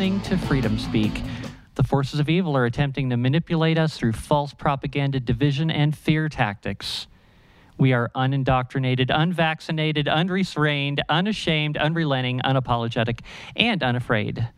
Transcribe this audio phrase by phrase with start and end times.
[0.00, 1.12] listening to Freedom Speak.
[1.74, 6.30] The forces of evil are attempting to manipulate us through false propaganda, division, and fear
[6.30, 7.06] tactics.
[7.76, 13.20] We are unindoctrinated, unvaccinated, unrestrained, unashamed, unrelenting, unapologetic,
[13.54, 14.48] and unafraid.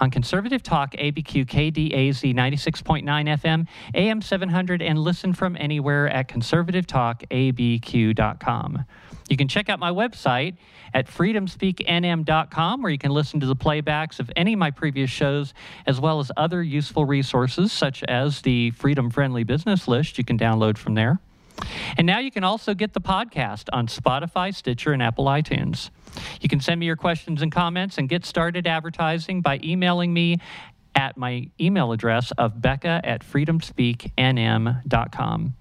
[0.00, 8.84] On Conservative Talk, ABQ KDAZ 96.9 FM, AM 700, and listen from anywhere at conservativetalkabq.com.
[9.28, 10.56] You can check out my website
[10.94, 15.52] at freedomspeaknm.com, where you can listen to the playbacks of any of my previous shows,
[15.86, 20.38] as well as other useful resources, such as the Freedom Friendly Business List you can
[20.38, 21.18] download from there.
[21.96, 25.88] And now you can also get the podcast on Spotify, Stitcher, and Apple iTunes.
[26.40, 30.38] You can send me your questions and comments and get started advertising by emailing me
[30.94, 35.54] at my email address of becca at freedomspeaknm.com.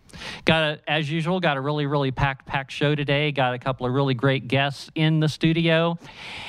[0.45, 3.31] Got a, as usual, got a really, really packed, packed show today.
[3.31, 5.97] Got a couple of really great guests in the studio.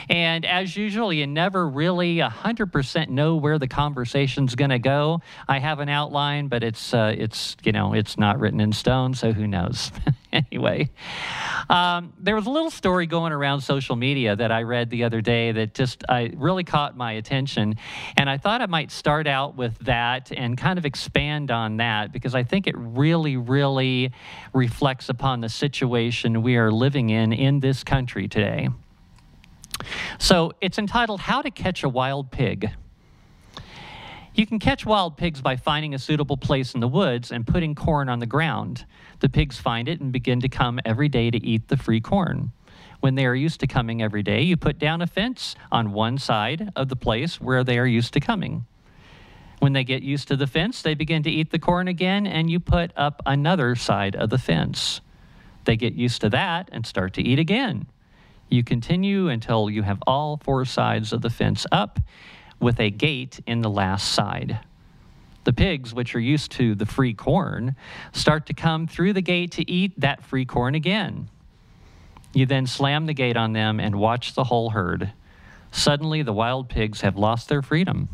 [0.08, 5.20] And as usual, you never really 100% know where the conversation's going to go.
[5.48, 9.14] I have an outline, but it's, uh, it's, you know, it's not written in stone,
[9.14, 9.90] so who knows?
[10.32, 10.90] anyway,
[11.68, 15.20] um, there was a little story going around social media that I read the other
[15.20, 17.76] day that just I really caught my attention.
[18.16, 22.12] And I thought I might start out with that and kind of expand on that
[22.12, 23.57] because I think it really, really
[24.52, 28.68] reflects upon the situation we are living in in this country today.
[30.18, 32.70] So it's entitled How to Catch a Wild Pig.
[34.34, 37.74] You can catch wild pigs by finding a suitable place in the woods and putting
[37.74, 38.86] corn on the ground.
[39.18, 42.52] The pigs find it and begin to come every day to eat the free corn.
[43.00, 46.18] When they are used to coming every day, you put down a fence on one
[46.18, 48.66] side of the place where they are used to coming.
[49.58, 52.48] When they get used to the fence, they begin to eat the corn again, and
[52.50, 55.00] you put up another side of the fence.
[55.64, 57.86] They get used to that and start to eat again.
[58.48, 61.98] You continue until you have all four sides of the fence up
[62.60, 64.60] with a gate in the last side.
[65.44, 67.74] The pigs, which are used to the free corn,
[68.12, 71.28] start to come through the gate to eat that free corn again.
[72.32, 75.12] You then slam the gate on them and watch the whole herd.
[75.72, 78.08] Suddenly, the wild pigs have lost their freedom.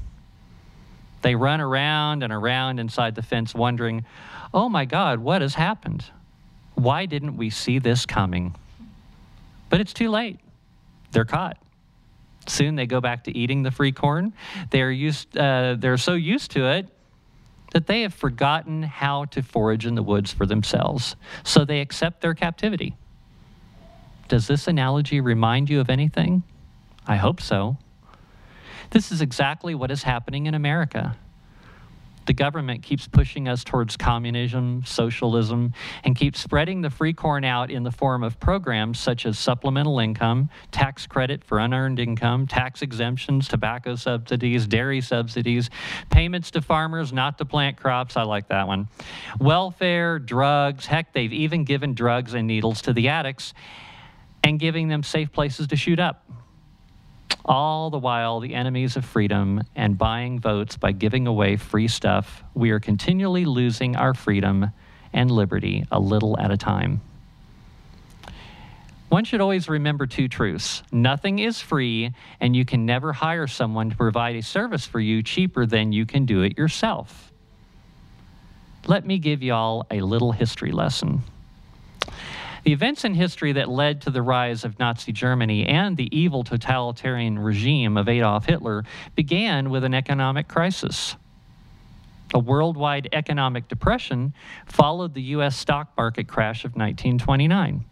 [1.24, 4.04] They run around and around inside the fence, wondering,
[4.52, 6.04] oh my God, what has happened?
[6.74, 8.54] Why didn't we see this coming?
[9.70, 10.38] But it's too late.
[11.12, 11.56] They're caught.
[12.46, 14.34] Soon they go back to eating the free corn.
[14.68, 16.88] They're, used, uh, they're so used to it
[17.72, 21.16] that they have forgotten how to forage in the woods for themselves.
[21.42, 22.96] So they accept their captivity.
[24.28, 26.42] Does this analogy remind you of anything?
[27.06, 27.78] I hope so.
[28.94, 31.16] This is exactly what is happening in America.
[32.26, 35.74] The government keeps pushing us towards communism, socialism,
[36.04, 39.98] and keeps spreading the free corn out in the form of programs such as supplemental
[39.98, 45.70] income, tax credit for unearned income, tax exemptions, tobacco subsidies, dairy subsidies,
[46.10, 48.16] payments to farmers not to plant crops.
[48.16, 48.86] I like that one.
[49.40, 53.54] Welfare, drugs, heck, they've even given drugs and needles to the addicts
[54.44, 56.24] and giving them safe places to shoot up
[57.44, 62.42] all the while the enemies of freedom and buying votes by giving away free stuff,
[62.54, 64.70] we are continually losing our freedom
[65.12, 67.00] and liberty a little at a time.
[69.08, 73.90] One should always remember two truths nothing is free, and you can never hire someone
[73.90, 77.32] to provide a service for you cheaper than you can do it yourself.
[78.86, 81.22] Let me give y'all a little history lesson.
[82.64, 86.44] The events in history that led to the rise of Nazi Germany and the evil
[86.44, 88.84] totalitarian regime of Adolf Hitler
[89.14, 91.14] began with an economic crisis.
[92.32, 94.32] A worldwide economic depression
[94.64, 95.56] followed the U.S.
[95.56, 97.84] stock market crash of 1929.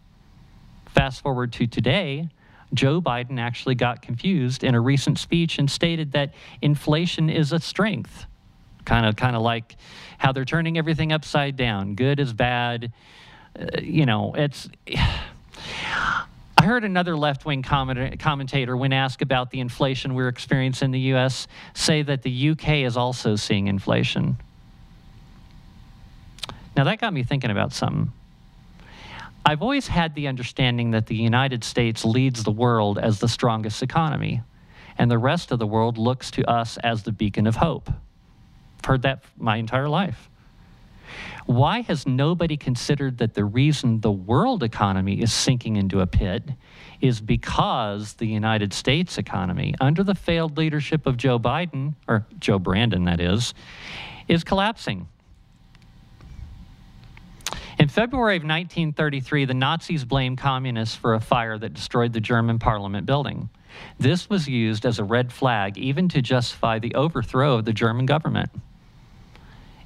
[0.87, 2.29] Fast forward to today,
[2.73, 6.33] Joe Biden actually got confused in a recent speech and stated that
[6.63, 8.25] inflation is a strength.
[8.85, 9.75] Kind of, kind of like
[10.17, 11.93] how they're turning everything upside down.
[11.93, 12.91] Good is bad,
[13.59, 14.69] uh, you know, it's.
[16.55, 20.99] I heard another left wing commentator, when asked about the inflation we're experiencing in the
[20.99, 24.37] U.S., say that the UK is also seeing inflation.
[26.77, 28.13] Now, that got me thinking about something.
[29.45, 33.83] I've always had the understanding that the United States leads the world as the strongest
[33.83, 34.41] economy,
[34.97, 37.89] and the rest of the world looks to us as the beacon of hope.
[37.89, 40.29] I've heard that my entire life.
[41.45, 46.43] Why has nobody considered that the reason the world economy is sinking into a pit
[47.01, 52.59] is because the United States economy, under the failed leadership of Joe Biden, or Joe
[52.59, 53.53] Brandon, that is,
[54.27, 55.07] is collapsing?
[57.79, 62.59] In February of 1933, the Nazis blamed communists for a fire that destroyed the German
[62.59, 63.49] parliament building.
[63.99, 68.05] This was used as a red flag even to justify the overthrow of the German
[68.05, 68.51] government.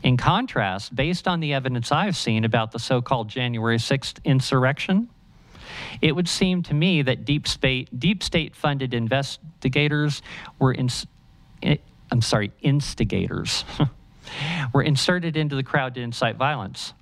[0.07, 5.09] In contrast, based on the evidence I've seen about the so called January 6th insurrection,
[6.01, 10.21] it would seem to me that deep state, deep state funded investigators
[10.59, 10.88] were, in,
[12.09, 13.65] I'm sorry, instigators,
[14.74, 16.94] were inserted into the crowd to incite violence.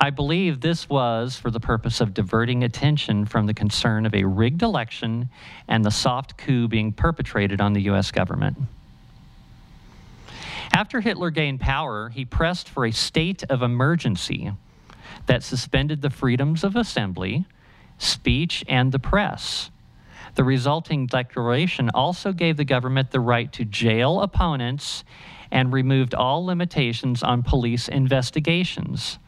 [0.00, 4.24] I believe this was for the purpose of diverting attention from the concern of a
[4.24, 5.28] rigged election
[5.68, 8.10] and the soft coup being perpetrated on the U.S.
[8.10, 8.56] government.
[10.72, 14.52] After Hitler gained power, he pressed for a state of emergency
[15.26, 17.44] that suspended the freedoms of assembly,
[17.98, 19.70] speech, and the press.
[20.36, 25.04] The resulting declaration also gave the government the right to jail opponents
[25.50, 29.18] and removed all limitations on police investigations.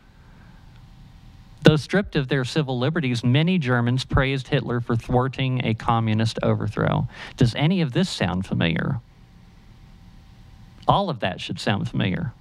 [1.63, 7.09] Though stripped of their civil liberties, many Germans praised Hitler for thwarting a communist overthrow.
[7.37, 9.01] Does any of this sound familiar?
[10.89, 12.33] All of that should sound familiar.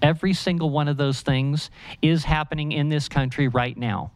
[0.00, 1.70] Every single one of those things
[2.02, 4.12] is happening in this country right now.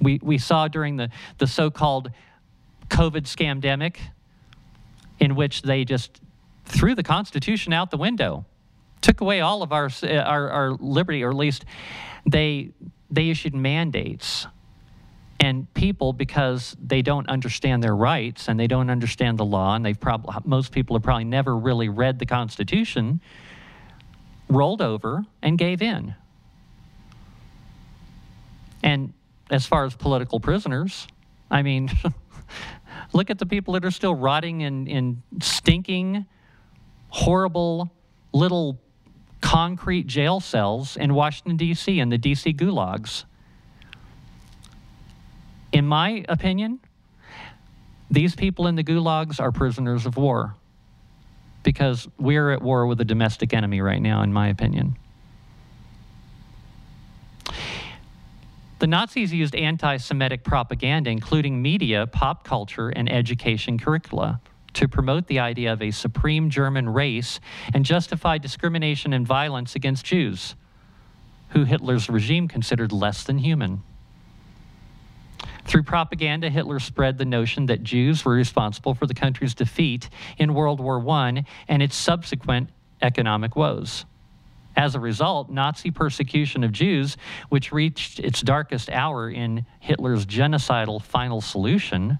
[0.00, 2.10] We, we saw during the, the so called
[2.88, 3.96] COVID scamdemic,
[5.18, 6.20] in which they just
[6.66, 8.44] threw the Constitution out the window
[9.04, 11.64] took away all of our, our, our liberty, or at least
[12.26, 12.70] they,
[13.10, 14.46] they issued mandates.
[15.44, 19.84] And people, because they don't understand their rights and they don't understand the law, and
[19.84, 23.20] they've probably most people have probably never really read the Constitution,
[24.48, 26.14] rolled over and gave in.
[28.82, 29.12] And
[29.50, 31.06] as far as political prisoners,
[31.50, 31.90] I mean,
[33.12, 36.24] look at the people that are still rotting in, in stinking,
[37.10, 37.92] horrible
[38.32, 38.80] little
[39.42, 42.54] concrete jail cells in Washington, D.C., and the D.C.
[42.54, 43.24] gulags.
[45.84, 46.80] In my opinion,
[48.10, 50.54] these people in the gulags are prisoners of war
[51.62, 54.96] because we're at war with a domestic enemy right now, in my opinion.
[58.78, 64.40] The Nazis used anti Semitic propaganda, including media, pop culture, and education curricula
[64.72, 67.40] to promote the idea of a supreme German race
[67.74, 70.54] and justify discrimination and violence against Jews,
[71.50, 73.82] who Hitler's regime considered less than human.
[75.64, 80.08] Through propaganda, Hitler spread the notion that Jews were responsible for the country's defeat
[80.38, 82.70] in World War I and its subsequent
[83.02, 84.04] economic woes.
[84.76, 87.16] As a result, Nazi persecution of Jews,
[87.48, 92.18] which reached its darkest hour in Hitler's genocidal final solution,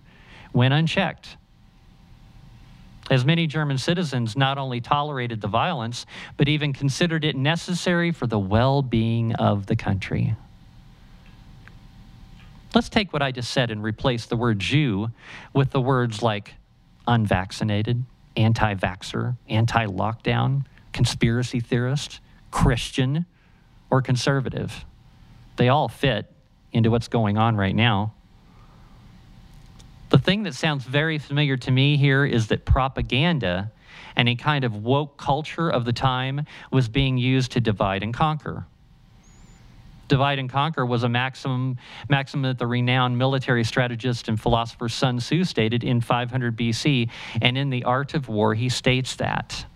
[0.52, 1.36] went unchecked
[3.10, 6.06] as many German citizens not only tolerated the violence,
[6.36, 10.34] but even considered it necessary for the well being of the country.
[12.74, 15.10] Let's take what I just said and replace the word Jew
[15.52, 16.54] with the words like
[17.06, 18.04] unvaccinated,
[18.36, 23.26] anti vaxxer, anti lockdown, conspiracy theorist, Christian,
[23.90, 24.84] or conservative.
[25.56, 26.32] They all fit
[26.72, 28.14] into what's going on right now.
[30.10, 33.70] The thing that sounds very familiar to me here is that propaganda
[34.16, 38.12] and a kind of woke culture of the time was being used to divide and
[38.12, 38.66] conquer.
[40.08, 41.76] Divide and conquer was a maximum
[42.08, 47.08] that the renowned military strategist and philosopher Sun Tzu stated in 500 BC.
[47.40, 49.66] And in The Art of War, he states that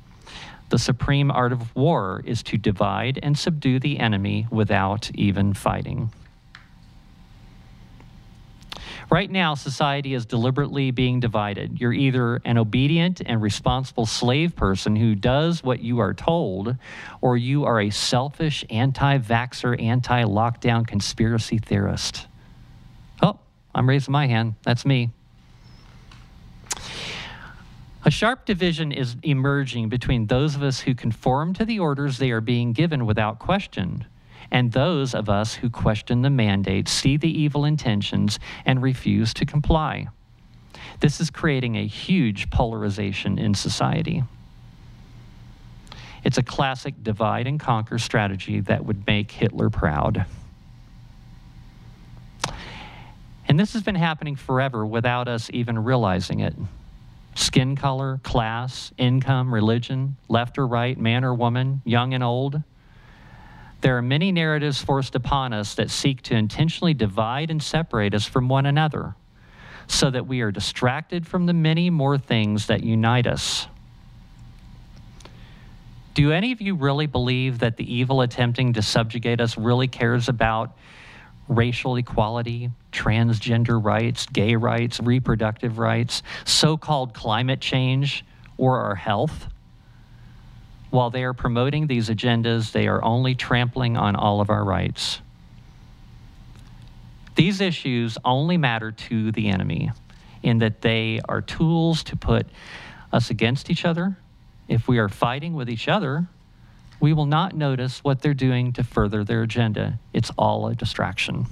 [0.71, 6.13] the supreme art of war is to divide and subdue the enemy without even fighting.
[9.11, 11.81] Right now, society is deliberately being divided.
[11.81, 16.77] You're either an obedient and responsible slave person who does what you are told,
[17.21, 22.27] or you are a selfish, anti vaxxer, anti lockdown conspiracy theorist.
[23.23, 23.39] Oh,
[23.75, 24.55] I'm raising my hand.
[24.63, 25.11] That's me.
[28.05, 32.31] A sharp division is emerging between those of us who conform to the orders they
[32.31, 34.07] are being given without question
[34.51, 39.47] and those of us who question the mandate see the evil intentions and refuse to
[39.47, 40.09] comply.
[41.01, 44.25] This is creating a huge polarization in society.
[46.25, 50.27] It's a classic divide and conquer strategy that would make Hitler proud.
[53.47, 56.55] And this has been happening forever without us even realizing it.
[57.35, 62.63] Skin color, class, income, religion, left or right, man or woman, young and old
[63.81, 68.25] there are many narratives forced upon us that seek to intentionally divide and separate us
[68.25, 69.15] from one another
[69.87, 73.67] so that we are distracted from the many more things that unite us.
[76.15, 80.29] Do any of you really believe that the evil attempting to subjugate us really cares
[80.29, 80.77] about
[81.47, 88.25] racial equality, transgender rights, gay rights, reproductive rights, so called climate change,
[88.57, 89.47] or our health?
[90.91, 95.21] While they are promoting these agendas, they are only trampling on all of our rights.
[97.35, 99.93] These issues only matter to the enemy
[100.43, 102.47] in that they are tools to put
[103.13, 104.17] us against each other.
[104.67, 106.27] If we are fighting with each other,
[107.01, 109.99] we will not notice what they're doing to further their agenda.
[110.13, 111.47] It's all a distraction.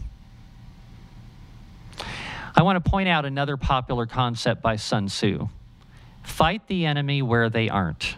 [2.54, 5.48] I want to point out another popular concept by Sun Tzu
[6.24, 8.16] fight the enemy where they aren't.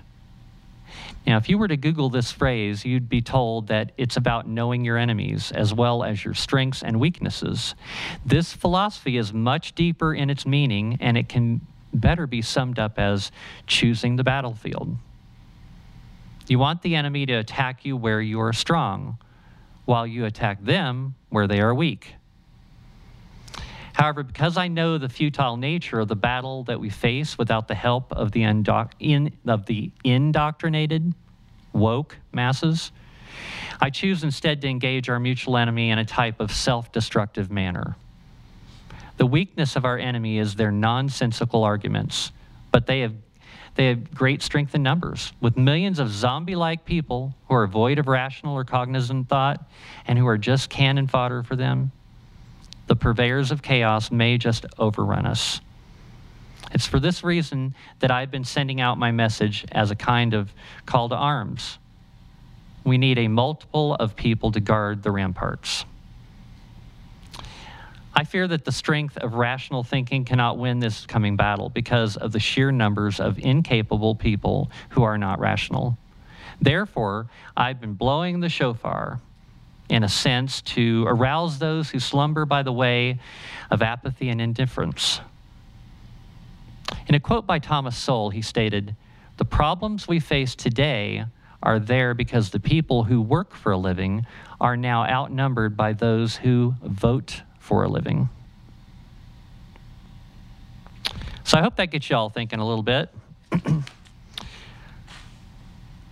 [1.29, 4.83] Now, if you were to Google this phrase, you'd be told that it's about knowing
[4.83, 7.75] your enemies as well as your strengths and weaknesses.
[8.25, 11.61] This philosophy is much deeper in its meaning, and it can
[11.93, 13.31] better be summed up as
[13.67, 14.97] choosing the battlefield.
[16.47, 19.19] You want the enemy to attack you where you are strong,
[19.85, 22.15] while you attack them where they are weak.
[23.99, 27.75] However, because I know the futile nature of the battle that we face without the
[27.75, 31.15] help of the, undoc- in, of the indoctrinated,
[31.73, 32.93] woke masses,
[33.81, 37.97] I choose instead to engage our mutual enemy in a type of self destructive manner.
[39.17, 42.31] The weakness of our enemy is their nonsensical arguments,
[42.71, 43.15] but they have,
[43.75, 45.33] they have great strength in numbers.
[45.41, 49.69] With millions of zombie like people who are void of rational or cognizant thought
[50.07, 51.91] and who are just cannon fodder for them,
[52.89, 55.61] the purveyors of chaos may just overrun us.
[56.73, 60.53] It's for this reason that I've been sending out my message as a kind of
[60.85, 61.79] call to arms.
[62.85, 65.85] We need a multiple of people to guard the ramparts.
[68.15, 72.33] I fear that the strength of rational thinking cannot win this coming battle because of
[72.33, 75.97] the sheer numbers of incapable people who are not rational.
[76.61, 79.21] Therefore, I've been blowing the shofar
[79.89, 83.19] in a sense, to arouse those who slumber by the way
[83.71, 85.21] of apathy and indifference.
[87.07, 88.95] In a quote by Thomas Sowell, he stated,
[89.39, 91.25] The problems we face today
[91.63, 94.27] are there because the people who work for a living
[94.61, 98.29] are now outnumbered by those who vote for a living.
[101.45, 103.09] So I hope that gets you all thinking a little bit.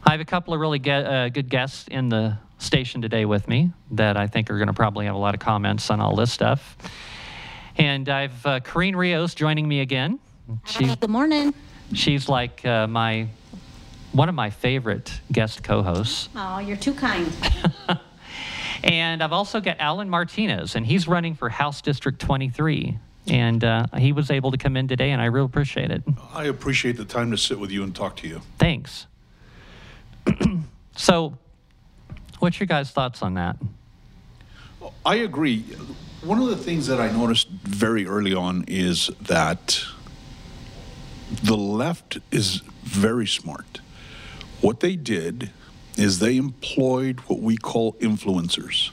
[0.02, 3.48] I have a couple of really get, uh, good guests in the station today with
[3.48, 6.16] me that I think are going to probably have a lot of comments on all
[6.16, 6.76] this stuff.
[7.76, 10.18] And I've uh, Corinne Rios joining me again.
[10.64, 11.52] She, Good morning.
[11.92, 13.28] She's like uh, my
[14.12, 16.30] one of my favorite guest co-hosts.
[16.34, 17.30] Oh, you're too kind.
[18.82, 22.98] and I've also got Alan Martinez, and he's running for House District 23.
[23.28, 26.02] And uh, he was able to come in today, and I really appreciate it.
[26.32, 28.40] I appreciate the time to sit with you and talk to you.
[28.58, 29.06] Thanks.
[30.96, 31.36] so,
[32.38, 33.56] What's your guys' thoughts on that?
[35.04, 35.62] I agree.
[36.22, 39.84] One of the things that I noticed very early on is that
[41.42, 43.80] the left is very smart.
[44.60, 45.50] What they did
[45.96, 48.90] is they employed what we call influencers.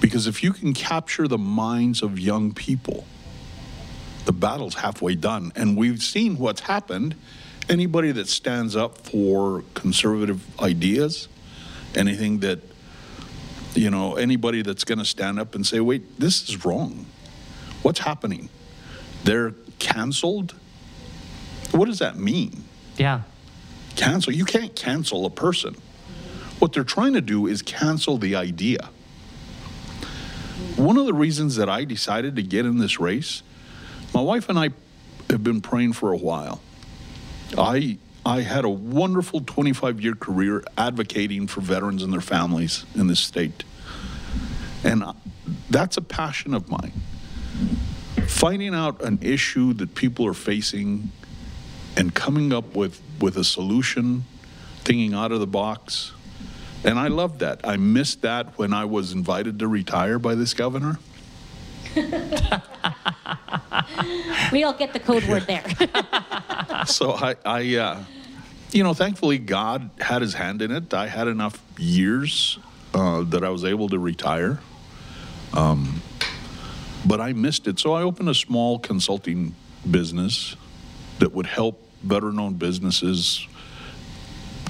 [0.00, 3.06] Because if you can capture the minds of young people,
[4.26, 5.52] the battle's halfway done.
[5.56, 7.14] And we've seen what's happened.
[7.68, 11.28] Anybody that stands up for conservative ideas
[11.96, 12.60] anything that,
[13.74, 17.06] you know, anybody that's going to stand up and say, wait, this is wrong.
[17.82, 18.48] What's happening?
[19.24, 20.54] They're canceled?
[21.72, 22.64] What does that mean?
[22.96, 23.22] Yeah.
[23.96, 24.32] Cancel?
[24.32, 25.76] You can't cancel a person.
[26.58, 28.90] What they're trying to do is cancel the idea.
[30.76, 33.42] One of the reasons that I decided to get in this race,
[34.12, 34.70] my wife and I
[35.30, 36.60] have been praying for a while.
[37.58, 43.06] I I had a wonderful 25 year career advocating for veterans and their families in
[43.06, 43.64] this state.
[44.82, 45.04] And
[45.68, 46.92] that's a passion of mine.
[48.26, 51.10] Finding out an issue that people are facing
[51.96, 54.24] and coming up with, with a solution,
[54.78, 56.12] thinking out of the box.
[56.82, 57.60] And I love that.
[57.64, 60.98] I missed that when I was invited to retire by this governor.
[64.52, 65.64] we all get the code word there.
[66.86, 68.04] so I, I uh,
[68.72, 70.92] you know, thankfully God had His hand in it.
[70.92, 72.58] I had enough years
[72.92, 74.58] uh, that I was able to retire,
[75.52, 76.02] um,
[77.06, 77.78] but I missed it.
[77.78, 79.54] So I opened a small consulting
[79.88, 80.56] business
[81.20, 83.46] that would help veteran-owned businesses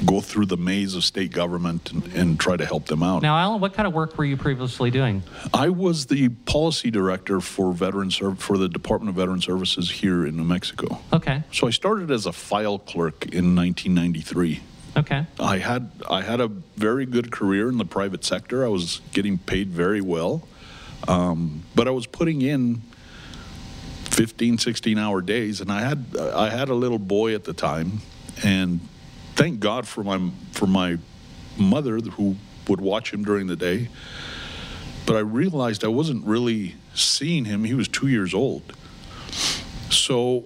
[0.04, 3.22] go through the maze of state government and, and, try to help them out.
[3.22, 5.22] Now, Alan, what kind of work were you previously doing?
[5.52, 10.36] I was the policy director for veteran for the Department of Veteran Services here in
[10.36, 11.00] New Mexico.
[11.12, 11.42] Okay.
[11.52, 14.60] So I started as a file clerk in 1993
[14.96, 15.26] Okay.
[15.40, 18.64] I had I had a very good career in the private sector.
[18.64, 20.46] I was getting paid very well,
[21.08, 22.82] um, but I was putting in
[24.04, 28.02] 15, 16 hour days, and I had I had a little boy at the time,
[28.44, 28.80] and
[29.34, 30.98] thank God for my for my
[31.56, 32.36] mother who
[32.68, 33.88] would watch him during the day.
[35.06, 37.64] But I realized I wasn't really seeing him.
[37.64, 38.62] He was two years old,
[39.90, 40.44] so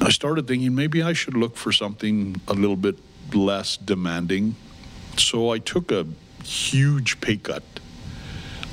[0.00, 2.98] I started thinking maybe I should look for something a little bit
[3.34, 4.56] less demanding.
[5.16, 6.06] So I took a
[6.42, 7.62] huge pay cut.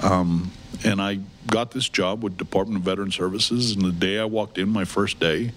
[0.02, 0.52] Um,
[0.86, 3.74] and I got this job with Department of Veteran Services.
[3.76, 5.52] And the day I walked in, my first day,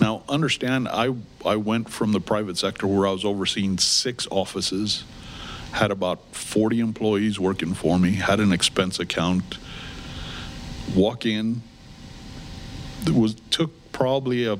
[0.00, 5.04] now understand, I, I went from the private sector where I was overseeing six offices,
[5.72, 9.58] had about 40 employees working for me, had an expense account.
[10.94, 11.62] Walk in,
[13.10, 14.58] was took probably a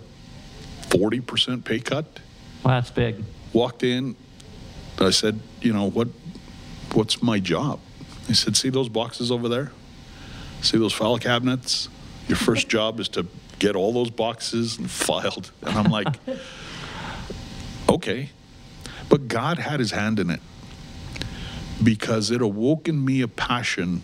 [0.89, 2.21] 40% pay cut
[2.65, 3.23] Well, that's big.
[3.53, 4.17] walked in.
[4.99, 6.09] I said, you know, what,
[6.93, 7.81] what's my job?
[8.27, 9.73] He said, see those boxes over there?
[10.61, 11.89] See those file cabinets?
[12.29, 13.27] Your first job is to
[13.63, 15.53] get all those boxes and filed.
[15.63, 16.09] And I'm like,
[17.89, 18.31] okay.
[19.09, 20.41] But God had his hand in it
[21.83, 24.03] because it awoke in me a passion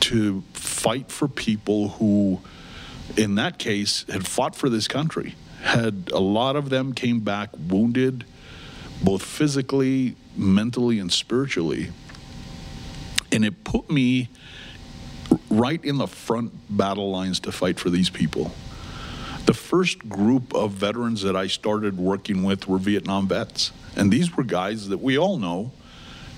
[0.00, 2.40] to fight for people who,
[3.16, 5.34] in that case, had fought for this country.
[5.62, 8.24] Had a lot of them came back wounded,
[9.02, 11.90] both physically, mentally, and spiritually.
[13.30, 14.28] And it put me
[15.48, 18.52] right in the front battle lines to fight for these people.
[19.46, 23.72] The first group of veterans that I started working with were Vietnam vets.
[23.96, 25.72] And these were guys that we all know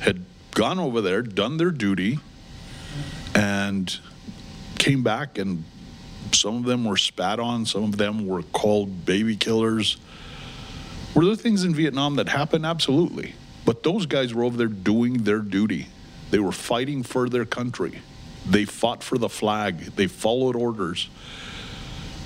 [0.00, 2.18] had gone over there, done their duty,
[3.34, 3.98] and
[4.78, 5.64] came back and
[6.32, 9.96] some of them were spat on, some of them were called baby killers.
[11.14, 12.66] Were there things in Vietnam that happened?
[12.66, 13.34] Absolutely.
[13.64, 15.88] But those guys were over there doing their duty.
[16.30, 18.00] They were fighting for their country.
[18.46, 19.78] They fought for the flag.
[19.96, 21.08] They followed orders.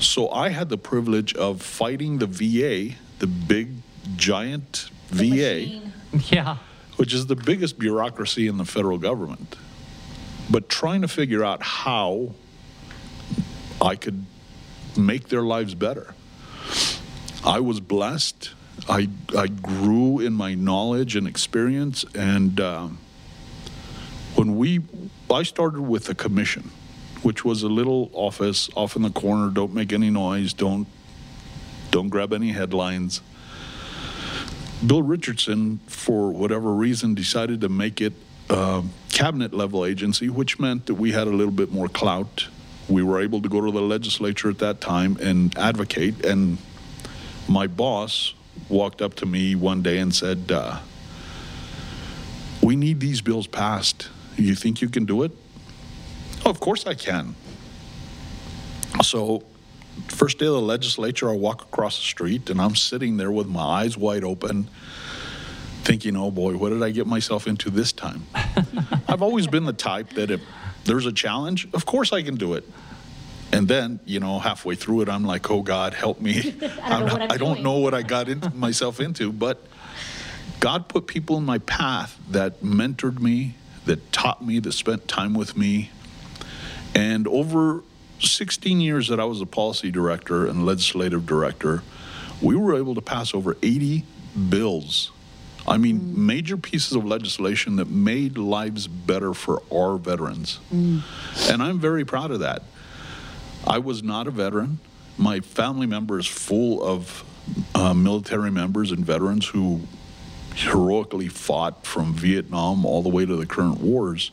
[0.01, 3.69] So I had the privilege of fighting the VA, the big,
[4.17, 5.93] giant VA, Machine.
[6.31, 6.57] Yeah.
[6.97, 9.57] which is the biggest bureaucracy in the federal government.
[10.51, 12.33] But trying to figure out how
[13.81, 14.25] I could
[14.97, 16.15] make their lives better.
[17.45, 18.51] I was blessed.
[18.89, 22.05] I, I grew in my knowledge and experience.
[22.15, 22.99] And um,
[24.35, 24.81] when we,
[25.31, 26.71] I started with a commission,
[27.23, 29.51] which was a little office off in the corner.
[29.51, 30.53] Don't make any noise.
[30.53, 30.87] Don't,
[31.91, 33.21] don't grab any headlines.
[34.87, 38.13] Bill Richardson, for whatever reason, decided to make it
[38.49, 42.47] a cabinet level agency, which meant that we had a little bit more clout.
[42.89, 46.25] We were able to go to the legislature at that time and advocate.
[46.25, 46.59] And
[47.49, 48.35] my boss
[48.69, 50.79] walked up to me one day and said, uh,
[52.63, 54.09] We need these bills passed.
[54.37, 55.33] You think you can do it?
[56.45, 57.35] "Oh, of course I can.
[59.03, 59.45] So,
[60.09, 63.47] first day of the legislature, I walk across the street and I'm sitting there with
[63.47, 64.69] my eyes wide open,
[65.85, 68.27] thinking, oh boy, what did I get myself into this time?
[69.09, 70.41] I've always been the type that if
[70.85, 72.65] there's a challenge, of course I can do it.
[73.53, 76.55] And then, you know, halfway through it, I'm like, oh God, help me.
[76.83, 79.65] I don't know I don't know what I got into myself into, but
[80.61, 83.55] God put people in my path that mentored me,
[83.87, 85.91] that taught me, that spent time with me.
[86.95, 87.83] And over
[88.21, 91.83] 16 years that I was a policy director and legislative director,
[92.43, 94.05] we were able to pass over 80
[94.49, 95.11] bills.
[95.67, 100.61] I mean, major pieces of legislation that made lives better for our veterans.
[101.51, 102.63] And I'm very proud of that.
[103.67, 104.79] I was not a veteran.
[105.19, 107.25] My family member is full of
[107.75, 109.81] uh, military members and veterans who
[110.55, 114.31] heroically fought from Vietnam all the way to the current wars.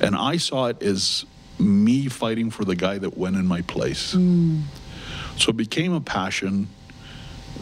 [0.00, 1.24] And I saw it as
[1.58, 4.14] me fighting for the guy that went in my place.
[4.14, 4.62] Mm.
[5.36, 6.68] So it became a passion.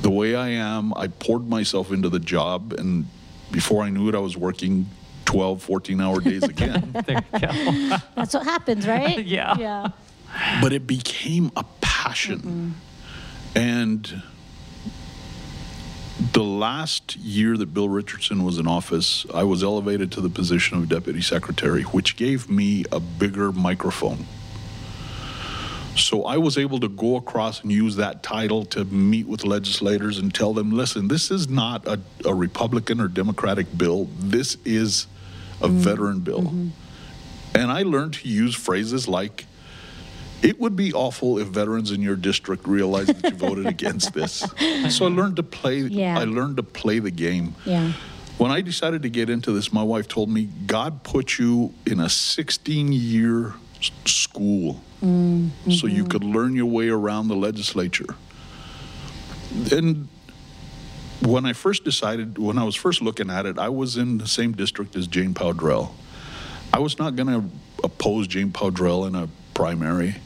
[0.03, 2.73] The way I am, I poured myself into the job.
[2.73, 3.07] And
[3.51, 4.87] before I knew it, I was working
[5.25, 6.93] 12, 14 hour days again.
[7.07, 7.97] There you go.
[8.15, 9.19] That's what happens, right?
[9.27, 9.57] Yeah.
[9.59, 9.91] Yeah.
[10.61, 12.39] but it became a passion.
[12.39, 13.59] Mm-hmm.
[13.59, 14.23] And
[16.33, 20.79] the last year that Bill Richardson was in office, I was elevated to the position
[20.79, 24.27] of deputy secretary, which gave me a bigger microphone.
[25.95, 30.19] So I was able to go across and use that title to meet with legislators
[30.19, 34.09] and tell them, listen, this is not a, a Republican or Democratic bill.
[34.19, 35.07] This is
[35.63, 35.73] a mm.
[35.73, 36.43] veteran bill.
[36.43, 36.69] Mm-hmm.
[37.55, 39.47] And I learned to use phrases like,
[40.43, 44.45] It would be awful if veterans in your district realized that you voted against this.
[44.91, 45.81] So I learned to play.
[45.81, 46.19] Yeah.
[46.19, 47.55] I learned to play the game.
[47.65, 47.93] Yeah.
[48.39, 52.01] When I decided to get into this, my wife told me God put you in
[52.01, 53.55] a 16 year
[54.05, 56.11] school mm, so you mm-hmm.
[56.11, 58.15] could learn your way around the legislature.
[59.73, 60.09] And
[61.23, 64.29] when I first decided, when I was first looking at it, I was in the
[64.29, 65.95] same district as Jane Powdrell.
[66.73, 67.49] I was not going to
[67.83, 70.17] oppose Jane Powdrell in a primary.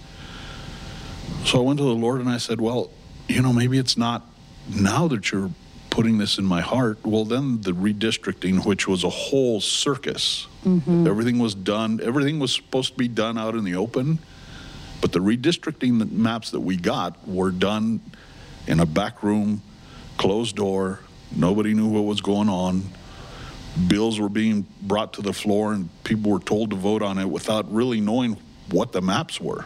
[1.45, 2.91] So I went to the Lord and I said, Well,
[3.29, 4.27] you know, maybe it's not
[4.69, 5.51] now that you're
[5.91, 7.05] putting this in my heart.
[7.05, 11.07] Well, then the redistricting, which was a whole circus, mm-hmm.
[11.07, 14.19] everything was done, everything was supposed to be done out in the open.
[15.01, 18.01] But the redistricting the maps that we got were done
[18.67, 19.63] in a back room,
[20.19, 21.01] closed door.
[21.35, 22.85] Nobody knew what was going on.
[23.89, 27.29] Bills were being brought to the floor, and people were told to vote on it
[27.29, 28.37] without really knowing
[28.71, 29.65] what the maps were.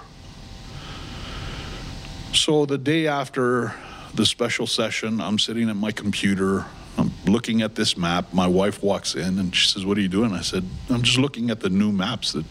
[2.34, 3.72] So the day after
[4.12, 6.66] the special session, I'm sitting at my computer.
[6.98, 8.32] I'm looking at this map.
[8.34, 10.32] My wife walks in and she says, What are you doing?
[10.32, 12.44] I said, I'm just looking at the new maps that,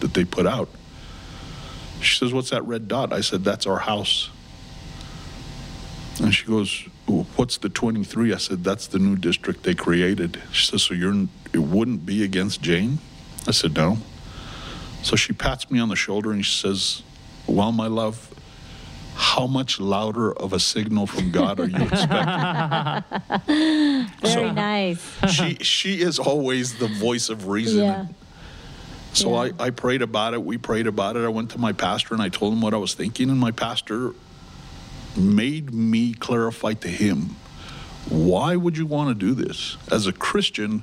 [0.00, 0.68] that they put out.
[2.00, 3.12] She says, What's that red dot?
[3.12, 4.28] I said, That's our house.
[6.20, 8.34] And she goes, What's the 23?
[8.34, 10.42] I said, That's the new district they created.
[10.50, 12.98] She says, So you're, it wouldn't be against Jane?
[13.46, 13.98] I said, No.
[15.04, 17.02] So she pats me on the shoulder and she says,
[17.46, 18.27] Well, my love,
[19.18, 22.08] how much louder of a signal from God are you expecting?
[24.22, 25.18] Very nice.
[25.30, 27.80] she she is always the voice of reason.
[27.80, 28.06] Yeah.
[29.12, 29.50] So Yeah.
[29.58, 30.42] I, I prayed about it.
[30.42, 31.24] We prayed about it.
[31.24, 33.50] I went to my pastor and I told him what I was thinking, and my
[33.50, 34.14] pastor
[35.16, 37.36] made me clarify to him
[38.10, 39.76] why would you want to do this?
[39.90, 40.82] As a Christian,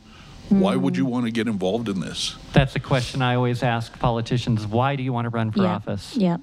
[0.50, 1.02] why would hmm.
[1.02, 2.36] you want to get involved in this?
[2.54, 4.68] That's a question I always ask politicians.
[4.68, 5.76] Why do you want to run for yeah.
[5.76, 6.16] office?
[6.16, 6.38] Yeah.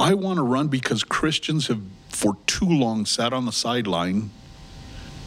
[0.00, 4.30] I want to run because Christians have for too long sat on the sideline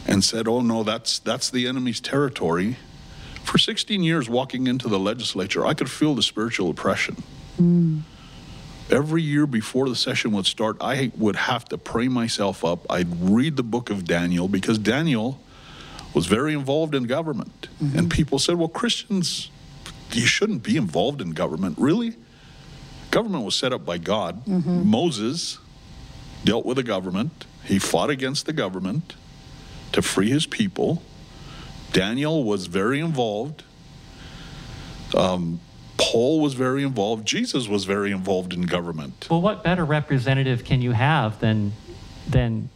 [0.04, 2.76] and said, "Oh no, that's that's the enemy's territory."
[3.44, 7.22] For 16 years walking into the legislature, I could feel the spiritual oppression.
[7.60, 8.02] Mm.
[8.90, 12.84] Every year before the session would start, I would have to pray myself up.
[12.90, 15.38] I'd read the book of Daniel because Daniel
[16.14, 17.68] was very involved in government.
[17.78, 18.08] And mm-hmm.
[18.08, 19.50] people said, "Well, Christians,
[20.12, 22.16] you shouldn't be involved in government." Really?
[23.14, 24.44] Government was set up by God.
[24.46, 25.58] Moses
[26.44, 27.46] dealt with the government.
[27.64, 29.14] He fought against the government
[29.92, 31.00] to free his people.
[31.92, 33.62] Daniel was very involved.
[35.16, 35.60] Um,
[35.96, 37.24] Paul was very involved.
[37.24, 39.28] Jesus was very involved in government.
[39.30, 41.72] Well, what better representative can you have than
[42.28, 42.68] than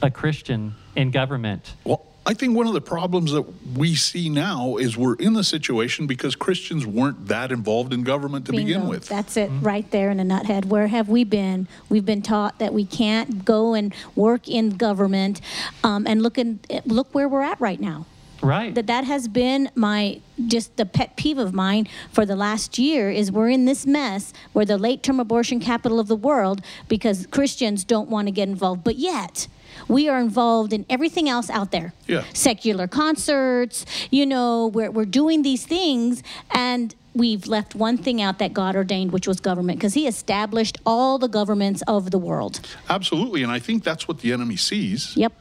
[0.00, 1.74] a Christian in government?
[1.84, 3.44] Well, I think one of the problems that
[3.76, 8.46] we see now is we're in the situation because Christians weren't that involved in government
[8.46, 9.08] to begin with.
[9.08, 10.64] That's it right there in a nuthead.
[10.64, 11.68] Where have we been?
[11.90, 15.42] We've been taught that we can't go and work in government,
[15.82, 18.06] um, and look in, look where we're at right now.
[18.42, 18.74] Right.
[18.74, 23.10] That that has been my just the pet peeve of mine for the last year
[23.10, 24.32] is we're in this mess.
[24.52, 28.48] We're the late term abortion capital of the world because Christians don't want to get
[28.48, 29.48] involved, but yet.
[29.88, 31.92] We are involved in everything else out there.
[32.06, 32.24] Yeah.
[32.32, 38.38] Secular concerts, you know, we're, we're doing these things, and we've left one thing out
[38.38, 42.60] that God ordained, which was government, because He established all the governments of the world.
[42.88, 43.42] Absolutely.
[43.42, 45.16] And I think that's what the enemy sees.
[45.16, 45.32] Yep.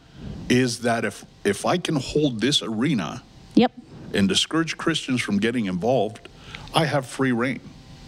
[0.49, 3.23] is that if if I can hold this arena
[3.55, 3.71] Yep.
[4.13, 6.27] and discourage Christians from getting involved,
[6.73, 7.59] I have free rein.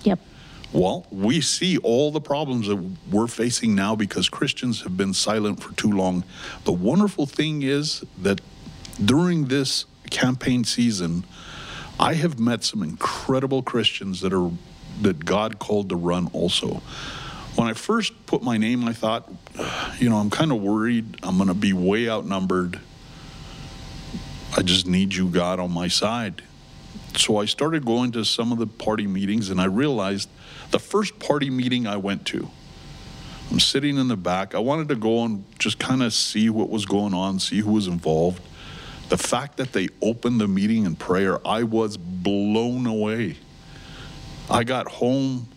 [0.03, 0.19] Yep.
[0.75, 2.75] Well, we see all the problems that
[3.09, 6.25] we're facing now because Christians have been silent for too long.
[6.65, 8.41] The wonderful thing is that
[9.03, 11.23] during this campaign season,
[11.97, 14.51] I have met some incredible Christians that are
[15.01, 16.81] that God called to run also.
[17.55, 19.31] When I first put my name, I thought,
[19.97, 22.81] you know, I'm kind of worried I'm going to be way outnumbered.
[24.57, 26.41] I just need you, God, on my side.
[27.17, 30.29] So I started going to some of the party meetings, and I realized
[30.71, 32.49] the first party meeting I went to,
[33.51, 34.55] I'm sitting in the back.
[34.55, 37.73] I wanted to go and just kind of see what was going on, see who
[37.73, 38.41] was involved.
[39.09, 43.37] The fact that they opened the meeting in prayer, I was blown away.
[44.49, 45.47] I got home.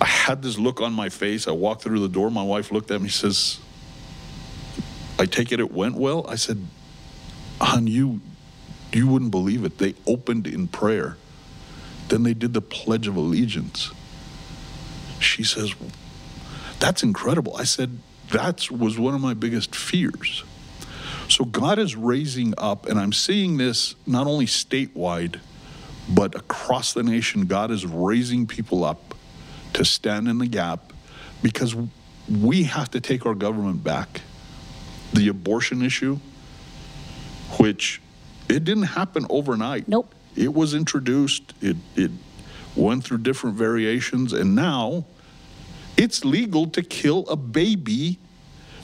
[0.00, 1.46] I had this look on my face.
[1.46, 2.30] I walked through the door.
[2.30, 3.60] My wife looked at me, says,
[5.18, 6.26] I take it it went well?
[6.28, 6.66] I said,
[7.60, 8.20] Hon, you,
[8.96, 9.78] you wouldn't believe it.
[9.78, 11.16] They opened in prayer.
[12.08, 13.90] Then they did the Pledge of Allegiance.
[15.20, 15.74] She says,
[16.78, 17.56] That's incredible.
[17.56, 17.98] I said,
[18.32, 20.44] That was one of my biggest fears.
[21.28, 25.40] So God is raising up, and I'm seeing this not only statewide,
[26.08, 27.46] but across the nation.
[27.46, 29.14] God is raising people up
[29.72, 30.92] to stand in the gap
[31.42, 31.76] because
[32.28, 34.22] we have to take our government back.
[35.12, 36.18] The abortion issue,
[37.58, 38.00] which
[38.48, 39.88] it didn't happen overnight.
[39.88, 40.14] Nope.
[40.34, 42.10] It was introduced, it, it
[42.74, 45.06] went through different variations, and now
[45.96, 48.18] it's legal to kill a baby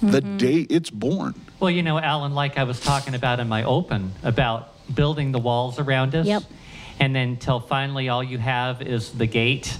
[0.00, 0.36] the mm-hmm.
[0.36, 1.34] day it's born.
[1.60, 5.38] Well, you know, Alan, like I was talking about in my open about building the
[5.38, 6.26] walls around us.
[6.26, 6.42] Yep.
[6.98, 9.76] And then till finally all you have is the gate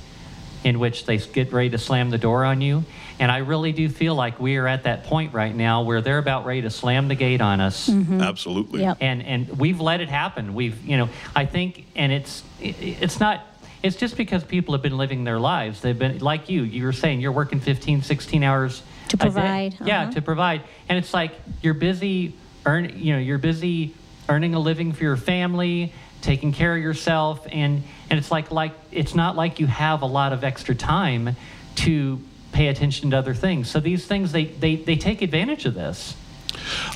[0.65, 2.85] in which they get ready to slam the door on you.
[3.23, 6.19] And I really do feel like we are at that point right now where they're
[6.19, 7.89] about ready to slam the gate on us.
[7.89, 8.81] Absolutely.
[8.81, 8.97] Yep.
[9.01, 10.55] And and we've let it happen.
[10.55, 13.47] We've, you know, I think and it's it's not
[13.81, 15.81] it's just because people have been living their lives.
[15.83, 20.03] They've been like you, you were saying you're working 15, 16 hours To provide, Yeah,
[20.03, 20.11] uh-huh.
[20.15, 20.63] to provide.
[20.89, 21.31] And it's like
[21.63, 22.35] you're busy
[22.67, 23.95] earn you know, you're busy
[24.29, 28.73] earning a living for your family, taking care of yourself and and it's like like
[28.91, 31.37] it's not like you have a lot of extra time
[31.77, 32.21] to
[32.53, 33.69] pay attention to other things.
[33.71, 36.15] So these things they they, they take advantage of this.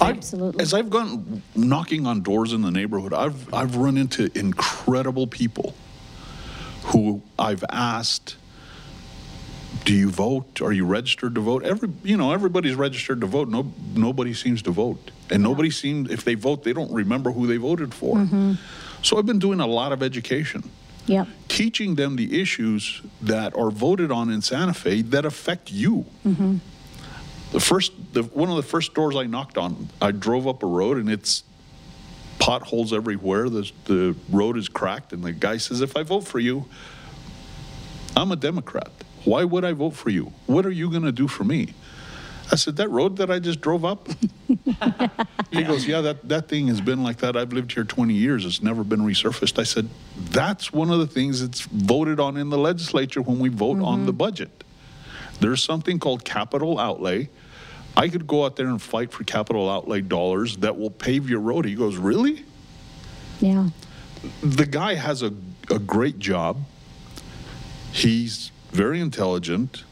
[0.00, 0.62] I've- Absolutely.
[0.62, 5.74] As I've gone knocking on doors in the neighborhood, I've I've run into incredible people
[6.84, 8.36] who I've asked,
[9.84, 10.60] "Do you vote?
[10.60, 13.48] Are you registered to vote?" Every you know, everybody's registered to vote.
[13.48, 17.46] No, nobody seems to vote, and nobody seems if they vote, they don't remember who
[17.46, 18.16] they voted for.
[18.16, 18.52] Mm-hmm.
[19.02, 20.68] So I've been doing a lot of education
[21.06, 21.28] Yep.
[21.48, 26.06] teaching them the issues that are voted on in Santa Fe that affect you.
[26.24, 26.56] Mm-hmm.
[27.52, 30.66] The first, the, one of the first doors I knocked on, I drove up a
[30.66, 31.44] road and it's
[32.38, 33.48] potholes everywhere.
[33.48, 36.66] The, the road is cracked, and the guy says, "If I vote for you,
[38.16, 38.90] I'm a Democrat.
[39.24, 40.32] Why would I vote for you?
[40.46, 41.74] What are you going to do for me?"
[42.50, 44.08] I said, "That road that I just drove up."
[45.56, 47.36] He goes, Yeah, that, that thing has been like that.
[47.36, 48.44] I've lived here 20 years.
[48.44, 49.58] It's never been resurfaced.
[49.58, 53.48] I said, That's one of the things that's voted on in the legislature when we
[53.48, 54.18] vote on the mm-hmm.
[54.18, 54.64] budget.
[55.40, 57.28] There's something called capital outlay.
[57.96, 61.40] I could go out there and fight for capital outlay dollars that will pave your
[61.40, 61.64] road.
[61.64, 62.44] He goes, Really?
[63.40, 63.68] Yeah.
[64.42, 65.32] The guy has a,
[65.70, 66.62] a great job.
[67.92, 69.84] He's very intelligent.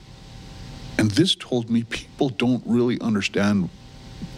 [0.99, 3.69] And this told me people don't really understand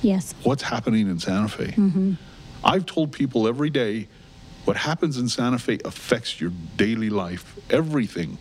[0.02, 0.34] Yes.
[0.42, 1.66] what's happening in Santa Fe.
[1.68, 2.12] Mm-hmm.
[2.64, 4.08] I've told people every day
[4.64, 8.38] what happens in Santa Fe affects your daily life, everything.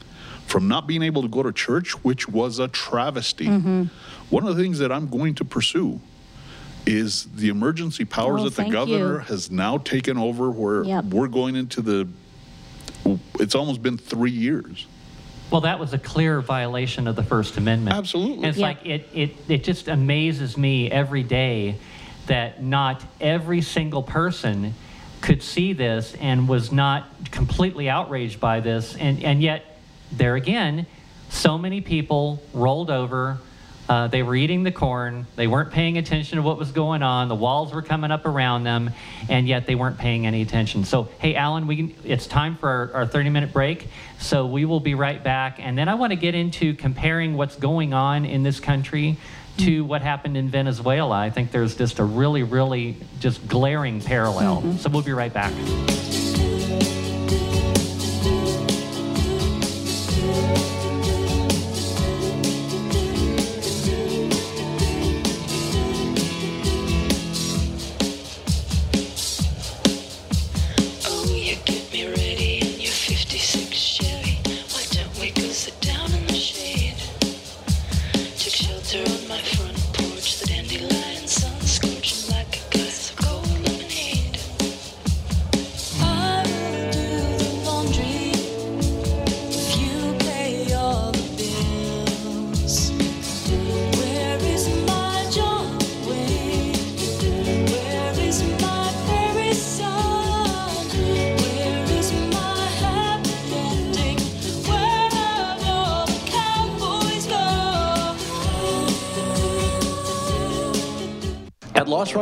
[0.47, 3.45] From not being able to go to church, which was a travesty.
[3.47, 3.83] Mm-hmm.
[4.29, 5.99] One of the things that I'm going to pursue
[6.85, 9.19] is the emergency powers Oh, that the governor you.
[9.19, 11.05] has now taken over, where Yep.
[11.05, 12.07] we're going into the,
[13.39, 14.85] it's almost been three years.
[15.51, 17.95] Well, that was a clear violation of the First Amendment.
[17.95, 18.37] Absolutely.
[18.37, 18.67] And it's Yeah.
[18.67, 21.77] like it, it, it just amazes me every day
[22.27, 24.73] that not every single person
[25.21, 28.95] could see this and was not completely outraged by this.
[28.95, 29.79] And, and yet,
[30.11, 30.85] there again,
[31.29, 33.39] so many people rolled over.
[33.87, 35.27] Uh, they were eating the corn.
[35.35, 37.27] They weren't paying attention to what was going on.
[37.27, 38.91] The walls were coming up around them,
[39.29, 40.85] and yet they weren't paying any attention.
[40.85, 43.87] So, hey, Alan, we can, it's time for our, our 30 minute break.
[44.19, 45.59] So, we will be right back.
[45.59, 49.17] And then I want to get into comparing what's going on in this country
[49.57, 51.17] to what happened in Venezuela.
[51.17, 54.77] I think there's just a really, really just glaring parallel.
[54.77, 55.53] So, we'll be right back.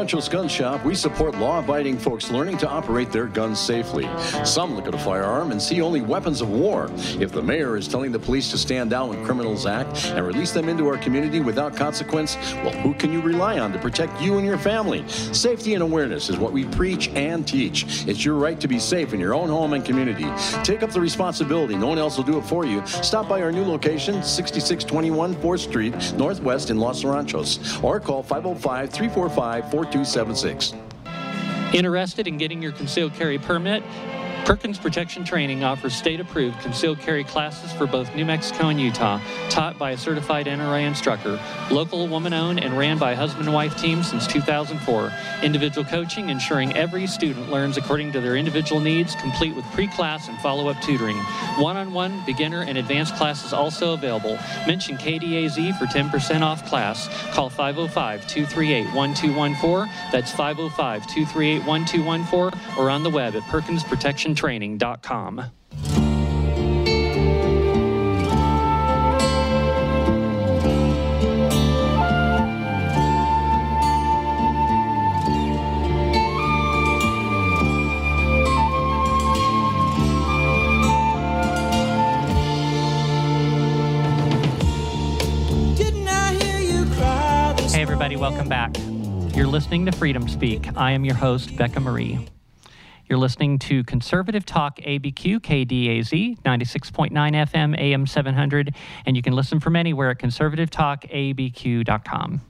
[0.04, 4.06] Ranchos Gun Shop, we support law abiding folks learning to operate their guns safely.
[4.44, 6.92] Some look at a firearm and see only weapons of war.
[7.22, 10.52] If the mayor is telling the police to stand down when criminals act and release
[10.52, 12.36] them into our community without consequence,
[12.66, 15.08] well, who can you rely on to protect you and your family?
[15.08, 18.06] Safety and awareness is what we preach and teach.
[18.06, 20.30] It's your right to be safe in your own home and community.
[20.66, 21.78] Take up the responsibility.
[21.78, 22.86] No one else will do it for you.
[22.88, 28.90] Stop by our new location, 6621 4th Street, Northwest in Los Ranchos, or call 505
[28.90, 30.74] 345 4276.
[31.74, 33.84] Interested in getting your concealed carry permit?
[34.46, 39.22] Perkins Protection Training offers state approved concealed carry classes for both New Mexico and Utah,
[39.50, 41.40] taught by a certified NRA instructor.
[41.72, 45.14] Local woman owned and ran by husband and wife team since 2004.
[45.44, 50.28] Individual coaching, ensuring every student learns according to their individual needs, complete with pre class
[50.28, 51.18] and follow up tutoring.
[51.58, 54.38] One on one, beginner, and advanced classes also available.
[54.68, 57.08] Mention KDAZ for 10% off class.
[57.34, 60.12] Call 505 238 1214.
[60.12, 64.33] That's 505 238 1214 or on the web at perkinsprotectiontraining.com.
[64.33, 64.33] Didn't
[87.56, 88.76] This Hey, everybody, welcome back.
[89.36, 90.76] You're listening to Freedom Speak.
[90.76, 92.28] I am your host, Becca Marie.
[93.10, 98.74] You're listening to Conservative Talk ABQ KDAZ 96.9 FM AM 700,
[99.06, 102.42] and you can listen from anywhere at conservativetalkabq.com.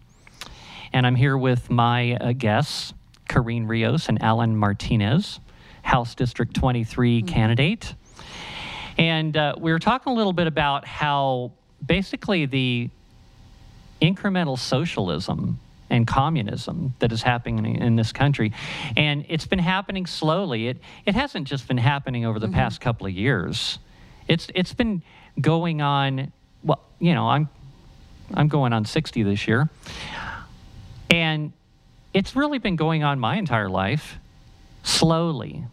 [0.94, 2.94] And I'm here with my uh, guests,
[3.28, 5.40] Corinne Rios and Alan Martinez,
[5.82, 7.96] House District 23 candidate.
[9.00, 12.92] And uh, we were talking a little bit about how basically the
[14.04, 15.60] incremental socialism
[15.94, 18.52] and communism that is happening in this country.
[18.98, 20.68] And it's been happening slowly.
[20.68, 22.56] It, it hasn't just been happening over the mm-hmm.
[22.56, 23.78] past couple of years.
[24.28, 25.04] It's, it's been
[25.40, 27.48] going on, well, you know, I'm,
[28.34, 29.70] I'm going on 60 this year.
[31.12, 31.54] And
[32.12, 34.18] it's really been going on my entire life,
[34.82, 35.64] slowly.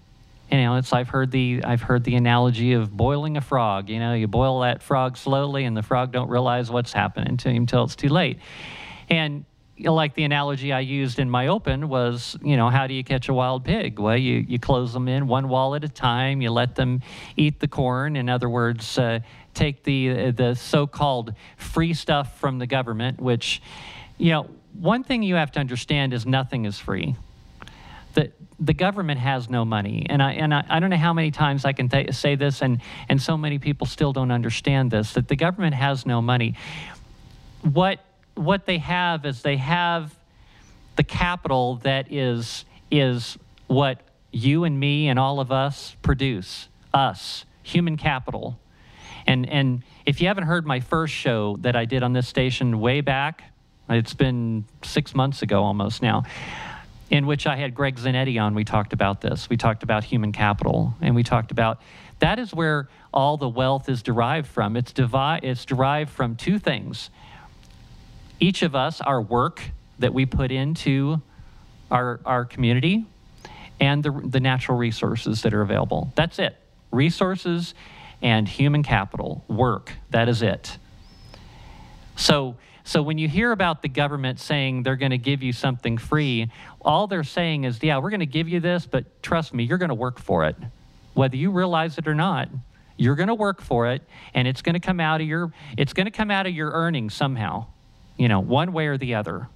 [0.52, 3.88] You know, it's I've heard the I've heard the analogy of boiling a frog.
[3.88, 7.50] You know, you boil that frog slowly, and the frog don't realize what's happening to
[7.50, 8.40] him until it's too late.
[9.08, 9.44] And
[9.84, 13.28] like the analogy I used in my open was, you know, how do you catch
[13.28, 13.98] a wild pig?
[13.98, 16.40] Well, you, you close them in one wall at a time.
[16.40, 17.02] You let them
[17.36, 18.16] eat the corn.
[18.16, 19.20] In other words, uh,
[19.54, 23.20] take the the so-called free stuff from the government.
[23.20, 23.62] Which,
[24.18, 27.16] you know, one thing you have to understand is nothing is free
[28.14, 31.30] the the government has no money, and I and I, I don't know how many
[31.30, 35.14] times I can th- say this, and and so many people still don't understand this
[35.14, 36.56] that the government has no money.
[37.62, 38.00] What
[38.34, 40.14] what they have is they have
[40.96, 44.00] the capital that is is what
[44.32, 48.58] you and me and all of us produce us human capital
[49.26, 52.80] and and if you haven't heard my first show that I did on this station
[52.80, 53.44] way back
[53.88, 56.24] it's been 6 months ago almost now
[57.10, 59.50] in which I had Greg Zanetti on, we talked about this.
[59.50, 61.80] We talked about human capital, and we talked about
[62.20, 64.76] that is where all the wealth is derived from.
[64.76, 67.10] It's, devi- it's derived from two things.
[68.40, 69.62] Each of us, our work
[69.98, 71.20] that we put into
[71.90, 73.06] our, our community,
[73.80, 76.12] and the, the natural resources that are available.
[76.16, 76.56] That's it.
[76.90, 77.74] Resources
[78.22, 80.76] and human capital, work, that is it.
[82.16, 85.96] So, so when you hear about the government saying they're going to give you something
[85.96, 86.50] free,
[86.82, 89.78] all they're saying is, yeah, we're going to give you this, but trust me, you're
[89.78, 90.56] going to work for it.
[91.14, 92.48] Whether you realize it or not,
[92.96, 94.02] you're going to work for it
[94.34, 96.70] and it's going to come out of your it's going to come out of your
[96.70, 97.66] earnings somehow.
[98.20, 99.48] You know, one way or the other.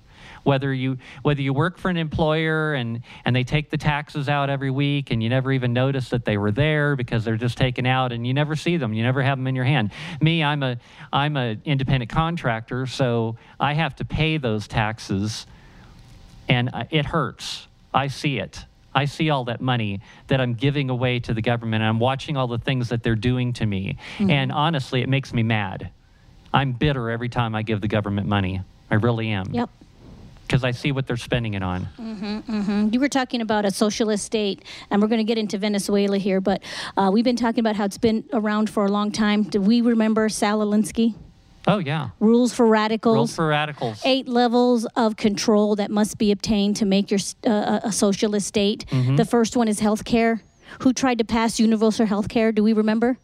[0.43, 4.49] Whether you whether you work for an employer and and they take the taxes out
[4.49, 7.85] every week and you never even notice that they were there because they're just taken
[7.85, 9.91] out and you never see them, you never have them in your hand.
[10.23, 10.79] Me, I'm a
[11.13, 15.47] I'm a independent contractor, so I have to pay those taxes
[16.49, 17.69] and it hurts.
[17.93, 18.65] I see it.
[18.95, 22.39] I see all that money that I'm giving away to the government, and I'm watching
[22.39, 23.99] all the things that they're doing to me.
[24.19, 24.31] Mm-hmm.
[24.31, 25.91] And honestly, it makes me mad.
[26.55, 28.63] I'm bitter every time I give the government money.
[28.91, 29.53] I really am.
[29.53, 29.69] Yep.
[30.47, 31.89] Because I see what they're spending it on.
[31.99, 32.89] Mm-hmm, mm-hmm.
[32.93, 36.41] You were talking about a socialist state, and we're going to get into Venezuela here,
[36.41, 36.63] but
[36.97, 39.43] uh, we've been talking about how it's been around for a long time.
[39.43, 41.15] Do we remember Saul Alinsky?
[41.67, 42.11] Oh, yeah.
[42.21, 43.17] Rules for radicals.
[43.17, 44.03] Rules for radicals.
[44.05, 48.85] Eight levels of control that must be obtained to make your uh, a socialist state.
[48.91, 49.17] Mm-hmm.
[49.17, 50.43] The first one is health care.
[50.81, 52.53] Who tried to pass universal health care?
[52.53, 53.17] Do we remember?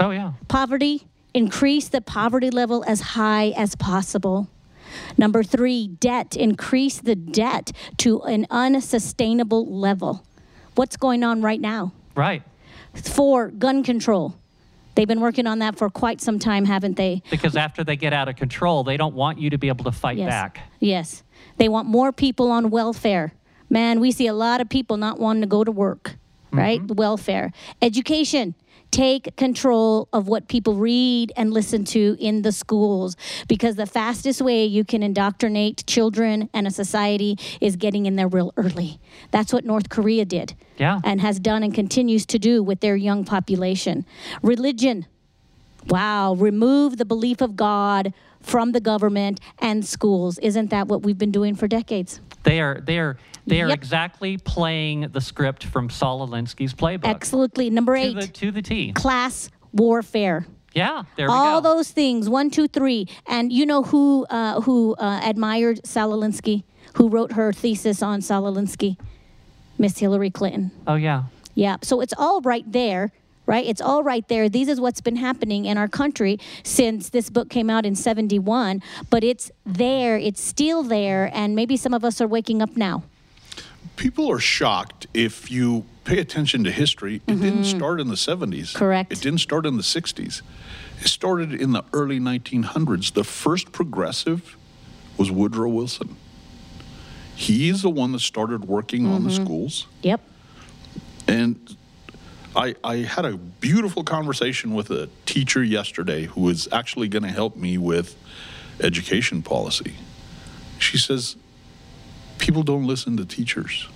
[0.00, 0.32] Oh, yeah.
[0.48, 1.06] Poverty.
[1.34, 4.48] Increase the poverty level as high as possible.
[5.16, 6.36] Number three, debt.
[6.36, 10.26] Increase the debt to an unsustainable level.
[10.74, 11.92] What's going on right now?
[12.14, 12.42] Right.
[12.94, 14.36] Four, gun control.
[14.94, 17.22] They've been working on that for quite some time, haven't they?
[17.30, 19.92] Because after they get out of control, they don't want you to be able to
[19.92, 20.28] fight Yes.
[20.28, 20.60] back.
[20.80, 21.22] Yes.
[21.56, 23.32] They want more people on welfare.
[23.70, 26.16] Man, we see a lot of people not wanting to go to work,
[26.48, 26.58] mm-hmm.
[26.58, 26.86] right?
[26.86, 27.52] Welfare.
[27.80, 28.54] Education.
[28.92, 33.16] Take control of what people read and listen to in the schools
[33.48, 38.28] because the fastest way you can indoctrinate children and a society is getting in there
[38.28, 39.00] real early.
[39.30, 40.54] That's what North Korea did.
[40.76, 41.00] Yeah.
[41.02, 44.04] And has done and continues to do with their young population.
[44.42, 45.06] Religion.
[45.88, 48.12] Wow, remove the belief of God
[48.42, 50.38] from the government and schools.
[50.38, 52.20] Isn't that what we've been doing for decades?
[52.44, 53.16] They are they are
[53.46, 53.74] they are Yep.
[53.78, 57.70] exactly playing the script from Saul Alinsky's playbook Absolutely.
[57.70, 58.92] Number to eight, the to the T.
[58.92, 60.46] class warfare.
[60.74, 61.74] Yeah, there we All go.
[61.76, 63.06] those things, one, two, three.
[63.26, 66.64] And you know who uh, who uh, admired Saul Alinsky?
[66.96, 68.96] Who wrote her thesis on Saul Alinsky?
[69.78, 70.70] Miss Hillary Clinton.
[70.86, 71.24] oh yeah.
[71.54, 71.76] Yeah.
[71.82, 73.12] So it's all right there,
[73.46, 73.66] right?
[73.66, 74.48] It's all right there.
[74.48, 78.82] This is what's been happening in our country since this book came out in 71,
[79.10, 83.02] but it's there, it's still there, and maybe some of us are waking up now.
[83.96, 87.20] People are shocked if you pay attention to history.
[87.28, 88.48] It didn't start in the 70s.
[88.48, 88.78] Mm-hmm.
[88.78, 89.12] Correct.
[89.12, 90.42] It didn't start in the 60s.
[91.00, 93.12] It started in the early 1900s.
[93.12, 94.56] The first progressive
[95.18, 96.16] was Woodrow Wilson.
[97.34, 99.44] He's the one that started working on the Mm-hmm.
[99.44, 99.86] schools.
[100.02, 100.20] Yep.
[101.28, 101.76] And
[102.54, 107.30] I, I had a beautiful conversation with a teacher yesterday who is actually going to
[107.30, 108.16] help me with
[108.80, 109.94] education policy.
[110.78, 111.36] She says,
[112.38, 113.88] People don't listen to teachers.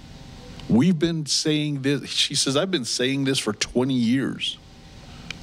[0.68, 2.08] We've been saying this.
[2.08, 4.56] She says, I've been saying this for 20 years.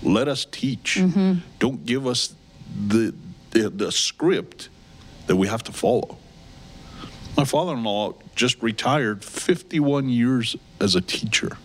[0.02, 0.96] Let us teach.
[1.00, 1.40] Mm-hmm.
[1.60, 2.34] Don't give us
[2.88, 3.14] the,
[3.52, 4.70] the, the script
[5.28, 6.18] that we have to follow.
[7.36, 11.58] My father in law just retired 51 years as a teacher.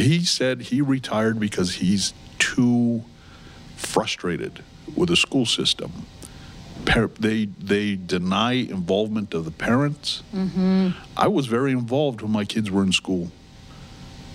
[0.00, 3.04] He said he retired because he's too
[3.76, 4.62] frustrated
[4.96, 5.90] with the school system.
[7.18, 10.22] They they deny involvement of the parents.
[11.16, 13.30] I was very involved when my kids were in school,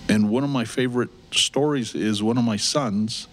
[0.07, 3.27] and one of my favorite stories is one of my sons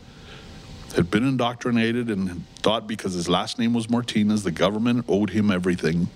[0.96, 5.50] had been indoctrinated and thought because his last name was Martinez, the government owed him
[5.50, 6.08] everything.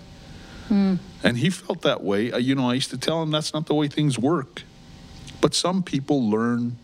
[1.23, 2.33] And he felt that way.
[2.33, 4.63] Uh, You know, I used to tell him that's not the way things work.
[5.41, 6.77] But some people learn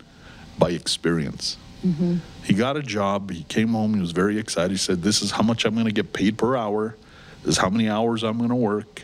[0.58, 1.56] by experience.
[1.84, 2.16] Mm-hmm.
[2.44, 3.30] He got a job.
[3.30, 3.94] He came home.
[3.94, 4.70] He was very excited.
[4.70, 6.96] He said, This is how much I'm going to get paid per hour.
[7.42, 9.02] This is how many hours I'm going to work.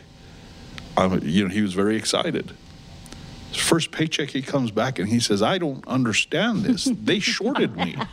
[0.96, 2.52] I'm, you know, he was very excited.
[3.48, 6.84] His first paycheck, he comes back and he says, I don't understand this.
[6.84, 7.96] They shorted me.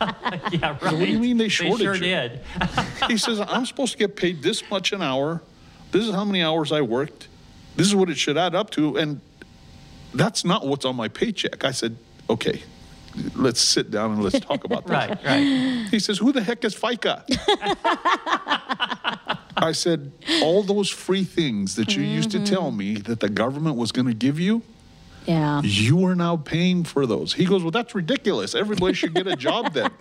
[0.52, 0.82] Yeah, right.
[0.82, 2.02] What do you mean they shorted They sure you?
[2.02, 2.40] did.
[3.08, 5.42] He says, I'm supposed to get paid this much an hour.
[5.92, 7.28] This is how many hours I worked.
[7.76, 8.98] This is what it should add up to.
[8.98, 9.20] And
[10.16, 11.64] that's not what's on my paycheck.
[11.64, 11.96] I said,
[12.30, 12.64] okay,
[13.36, 15.10] let's sit down and let's talk about that.
[15.10, 15.88] right, right.
[15.92, 17.24] He says, who the heck is FICA?
[19.58, 20.12] I said,
[20.42, 24.08] all those free things that you used to tell me that the government was going
[24.08, 24.62] to give you,
[25.26, 25.62] Yeah.
[25.64, 27.34] you are now paying for those.
[27.34, 28.54] He goes, well, that's ridiculous.
[28.54, 29.92] Everybody should get a job then.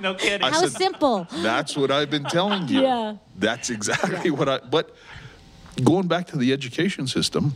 [0.00, 0.42] No kidding.
[0.42, 1.28] I How said- simple.
[1.30, 2.80] That's what I've been telling you.
[2.82, 3.16] Yeah.
[3.36, 4.96] That's exactly what I, but
[5.84, 7.54] going back to the education system,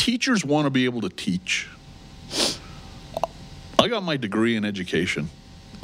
[0.00, 1.68] teachers want to be able to teach.
[3.78, 5.28] I got my degree in education.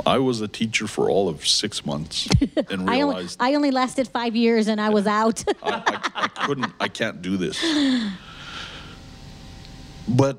[0.06, 2.28] I was a teacher for all of six months
[2.70, 5.42] and I only, realized I only lasted five years and I was out.
[5.62, 7.62] I, I, I couldn't, I can't do this.
[10.08, 10.38] But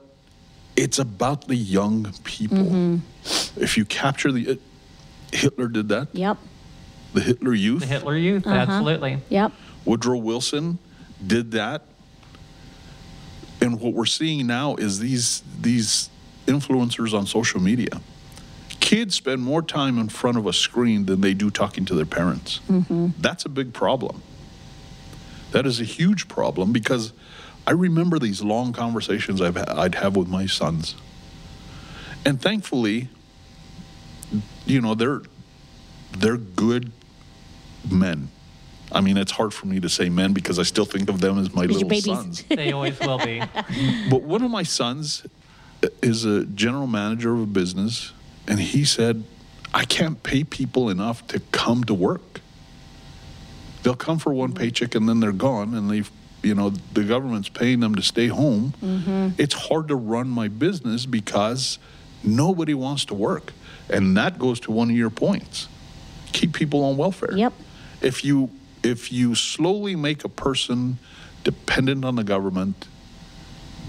[0.77, 2.59] it's about the young people.
[2.59, 3.61] Mm-hmm.
[3.61, 4.55] If you capture the, uh,
[5.33, 6.37] Hitler did that, yep.
[7.13, 7.81] the Hitler youth.
[7.81, 8.55] the Hitler Youth, Uh-huh.
[8.55, 9.17] absolutely.
[9.27, 9.51] Yep.
[9.83, 10.79] Woodrow Wilson
[11.25, 11.81] did that.
[13.61, 16.09] And what we're seeing now is these these
[16.45, 18.01] influencers on social media.
[18.79, 22.05] Kids spend more time in front of a screen than they do talking to their
[22.05, 22.61] parents.
[22.69, 23.09] Mm-hmm.
[23.19, 24.21] That's a big problem.
[25.51, 27.13] That is a huge problem because
[27.65, 30.95] I remember these long conversations I've, ha- I'd have with my sons.
[32.25, 33.09] And thankfully,
[34.65, 35.21] you know, they're
[36.17, 36.91] they're good
[37.89, 38.29] men.
[38.91, 41.37] I mean, it's hard for me to say men because I still think of them
[41.37, 42.43] as my little sons.
[42.49, 43.41] They always will be.
[44.09, 45.25] But one of my sons
[46.01, 48.13] is a general manager of a business,
[48.47, 49.23] and he said,
[49.73, 52.41] I can't pay people enough to come to work.
[53.83, 56.09] They'll come for one paycheck and then they're gone, and they've,
[56.41, 58.73] you know, the government's paying them to stay home.
[58.81, 59.29] Mm-hmm.
[59.37, 61.77] It's hard to run my business because
[62.23, 63.53] nobody wants to work.
[63.89, 65.67] And that goes to one of your points
[66.33, 67.35] keep people on welfare.
[67.35, 67.53] Yep.
[68.01, 68.51] If you
[68.83, 70.97] if you slowly make a person
[71.43, 72.87] dependent on the government,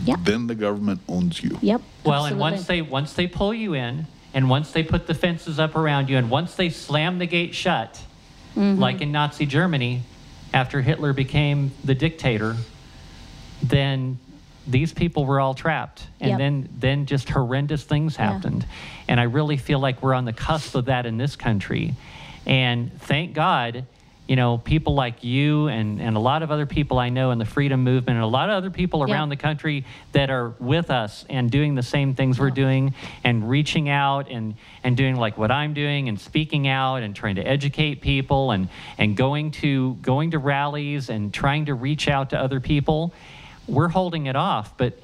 [0.05, 0.19] Yep.
[0.23, 1.59] then the government owns you.
[1.61, 1.83] Yep.
[2.05, 5.59] Well, and once they once they pull you in, and once they put the fences
[5.59, 8.01] up around you, and once they slam the gate shut,
[8.57, 8.81] Mm-hmm.
[8.81, 10.03] like in Nazi Germany,
[10.55, 12.57] after Hitler became the dictator,
[13.63, 14.19] then
[14.67, 16.39] these people were all trapped and Yep.
[16.39, 18.33] then then just horrendous things Yeah.
[18.33, 18.67] happened
[19.09, 21.95] and i really feel like we're on the cusp of that in this country
[22.47, 23.87] and thank god
[24.29, 27.39] you know people like you and, and a lot of other people i know in
[27.39, 29.15] the freedom movement and a lot of other people Yeah.
[29.15, 33.49] around the country that are with us and doing the same things we're doing and
[33.49, 34.55] reaching out and
[34.85, 38.69] and doing like what i'm doing and speaking out and trying to educate people and
[38.99, 43.13] and going to going to rallies and trying to reach out to other people
[43.67, 44.99] we're holding it off but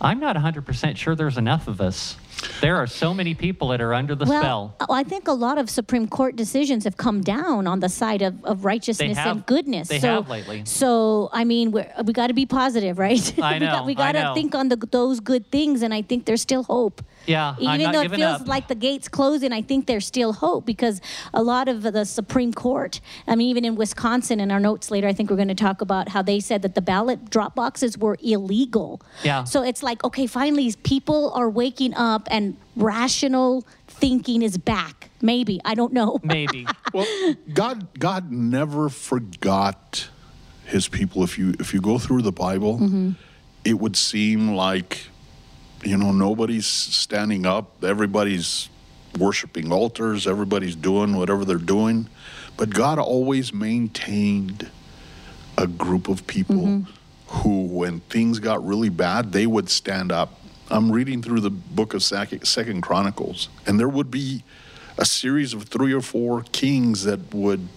[0.00, 2.16] i'm not 100% sure there's enough of us
[2.60, 5.32] there are so many people that are under the well, spell uh, I think a
[5.32, 9.36] lot of Supreme Court decisions have come down on the side of, of righteousness have.
[9.36, 9.88] and goodness.
[9.88, 10.62] They so, have lately.
[10.64, 13.38] So, I mean, we're, we got to be positive, right?
[13.42, 16.02] I we know, got, we got to think on the, those good things, and I
[16.02, 17.02] think there's still hope.
[17.28, 18.48] Yeah, I'm Even not though it feels up.
[18.48, 21.00] like the gates closing, I think there's still hope because
[21.34, 25.06] a lot of the Supreme Court, I mean, even in Wisconsin, in our notes later,
[25.06, 27.98] I think we're going to talk about how they said that the ballot drop boxes
[27.98, 29.00] were illegal.
[29.22, 29.44] Yeah.
[29.44, 35.10] So it's like, okay, finally, people are waking up and rational thinking is back.
[35.20, 35.60] Maybe.
[35.64, 36.20] I don't know.
[36.22, 40.08] maybe Well, God God never forgot
[40.64, 41.22] his people.
[41.24, 43.10] If you if you go through the Bible, mm-hmm.
[43.64, 45.08] it would seem like
[45.82, 48.68] you know nobody's standing up, everybody's
[49.18, 52.08] worshiping altars, everybody's doing whatever they're doing,
[52.56, 54.70] but God always maintained
[55.56, 57.38] a group of people mm-hmm.
[57.38, 60.40] who when things got really bad, they would stand up.
[60.70, 64.44] I'm reading through the book of Second Chronicles, and there would be
[64.98, 67.68] a series of three or four kings that would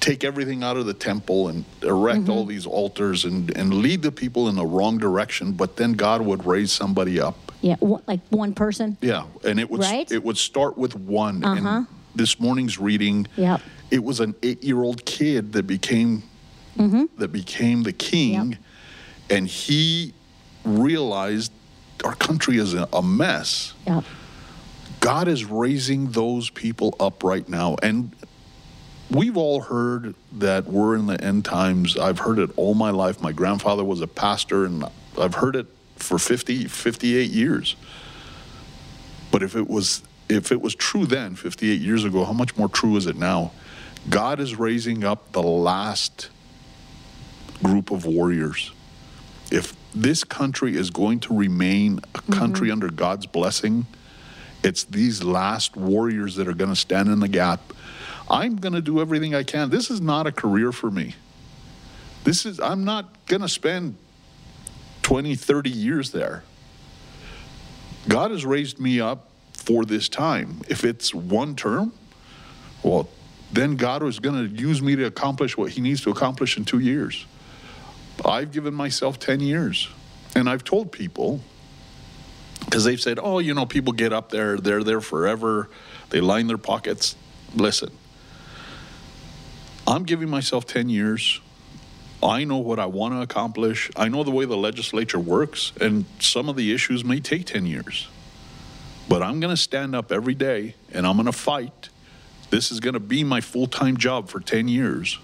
[0.00, 4.12] take everything out of the temple and erect all these altars and, and lead the
[4.12, 7.52] people in the wrong direction, but then God would raise somebody up.
[7.62, 8.96] Yeah, like one person.
[9.00, 10.10] Yeah, and it would Right?
[10.12, 11.42] it would start with one.
[11.44, 13.60] Uh And this morning's reading, Yep.
[13.90, 16.22] it was an eight-year-old kid that became
[17.18, 18.58] that became the king, Yep.
[19.30, 20.12] and he
[20.64, 21.50] realized
[22.04, 23.72] our country is a, a mess.
[23.86, 24.02] Yeah.
[25.00, 27.76] God is raising those people up right now.
[27.82, 28.10] And
[29.10, 31.96] we've all heard that we're in the end times.
[31.96, 33.20] I've heard it all my life.
[33.20, 34.84] My grandfather was a pastor, and
[35.18, 37.76] I've heard it for 50, 58 years.
[39.30, 42.68] But if it was if it was true then, 58 years ago, how much more
[42.68, 43.52] true is it now?
[44.08, 46.30] God is raising up the last
[47.62, 48.72] group of warriors.
[49.50, 52.32] If this country is going to remain a mm-hmm.
[52.32, 53.86] country under God's blessing,
[54.62, 57.60] it's these last warriors that are going to stand in the gap.
[58.28, 59.70] I'm going to do everything I can.
[59.70, 61.14] This is not a career for me.
[62.24, 63.96] This is I'm not going to spend
[65.02, 66.42] 20, 30 years there.
[68.08, 70.62] God has raised me up for this time.
[70.68, 71.92] If it's one term,
[72.82, 73.08] well,
[73.52, 76.64] then God was going to use me to accomplish what he needs to accomplish in
[76.64, 77.26] 2 years.
[78.24, 79.88] I've given myself 10 years.
[80.34, 81.40] And I've told people,
[82.64, 85.70] because they've said, oh, you know, people get up there, they're there forever,
[86.10, 87.16] they line their pockets.
[87.54, 87.90] Listen,
[89.86, 91.40] I'm giving myself 10 years.
[92.22, 93.90] I know what I want to accomplish.
[93.94, 97.66] I know the way the legislature works, and some of the issues may take 10
[97.66, 98.08] years.
[99.08, 101.90] But I'm going to stand up every day and I'm going to fight.
[102.50, 105.18] This is going to be my full time job for 10 years.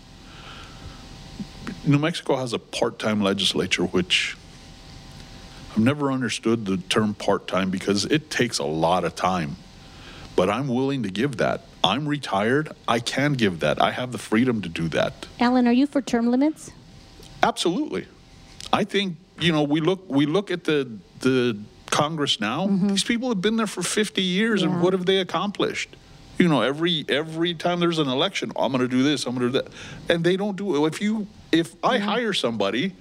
[1.84, 4.36] New Mexico has a part time legislature, which
[5.72, 9.56] I've never understood the term part time because it takes a lot of time.
[10.34, 11.62] But I'm willing to give that.
[11.84, 12.70] I'm retired.
[12.88, 13.80] I can give that.
[13.82, 15.26] I have the freedom to do that.
[15.40, 16.70] Alan, are you for term limits?
[17.42, 18.06] Absolutely.
[18.72, 21.58] I think, you know, we look we look at the the
[21.90, 22.66] Congress now.
[22.68, 24.68] These people have been there for 50 years Mm-hmm.
[24.68, 24.74] Yeah.
[24.76, 25.96] and what have they accomplished?
[26.38, 29.52] You know, every every time there's an election, I'm going to do this, I'm going
[29.52, 29.72] to do that.
[30.08, 30.88] And they don't do it.
[30.88, 32.94] If you if I hire somebody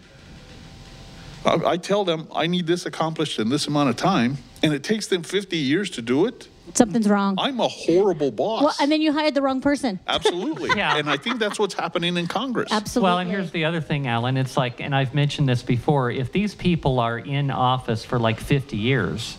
[1.46, 4.84] I, I tell them I need this accomplished in this amount of time and it
[4.84, 7.36] takes them 50 years to do it, Something's wrong.
[7.38, 8.64] I'm a horrible boss.
[8.64, 10.00] well, and then you hired the wrong person.
[10.08, 10.70] Absolutely.
[10.78, 10.96] Yeah.
[10.98, 12.70] And I think that's what's happening in Congress.
[12.72, 13.08] Absolutely.
[13.10, 14.38] Well, and here's the other thing, Alan.
[14.38, 18.40] It's like, and I've mentioned this before, if these people are in office for like
[18.40, 19.38] 50 years,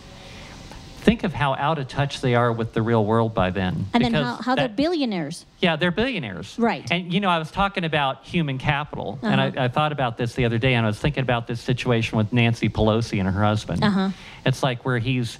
[0.98, 3.86] think of how out of touch they are with the real world by then.
[3.94, 5.44] and then Because how, how they're billionaires.
[5.58, 6.54] Yeah, they're billionaires.
[6.58, 6.86] Right.
[6.92, 9.60] And, you know, I was talking about human capital, and Uh-huh.
[9.62, 12.18] I, I thought about this the other day, and I was thinking about this situation
[12.18, 13.82] with Nancy Pelosi and her husband.
[13.82, 14.10] Uh-huh.
[14.46, 15.38] It's like where he's,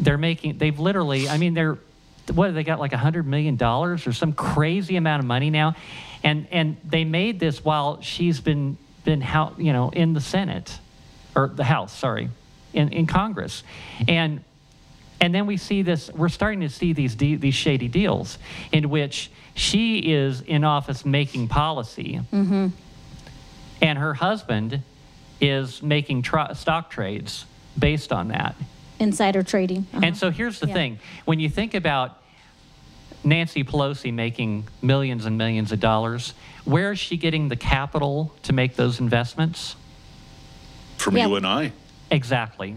[0.00, 1.78] they're making, they've literally, I mean, they're,
[2.32, 5.76] what, have they got like a $100 million or some crazy amount of money now?
[6.22, 10.78] And, and they made this while she's been, been how, you know, in the Senate,
[11.34, 12.28] or the House, sorry,
[12.72, 13.62] in, in Congress.
[14.08, 14.42] And
[15.20, 18.38] and then we see this, we're starting to see these, de- these shady deals
[18.72, 22.68] in which she is in office making policy, mm-hmm.
[23.82, 24.82] and her husband
[25.40, 27.44] is making tr- stock trades
[27.78, 28.56] based on that.
[29.00, 29.86] Insider trading.
[29.92, 30.00] Uh-huh.
[30.04, 30.74] And so here's the Yeah.
[30.74, 32.18] thing when you think about
[33.24, 36.34] Nancy Pelosi making millions and millions of dollars,
[36.64, 39.74] where is she getting the capital to make those investments?
[40.98, 41.26] From Yeah.
[41.26, 41.72] you and I.
[42.10, 42.76] Exactly.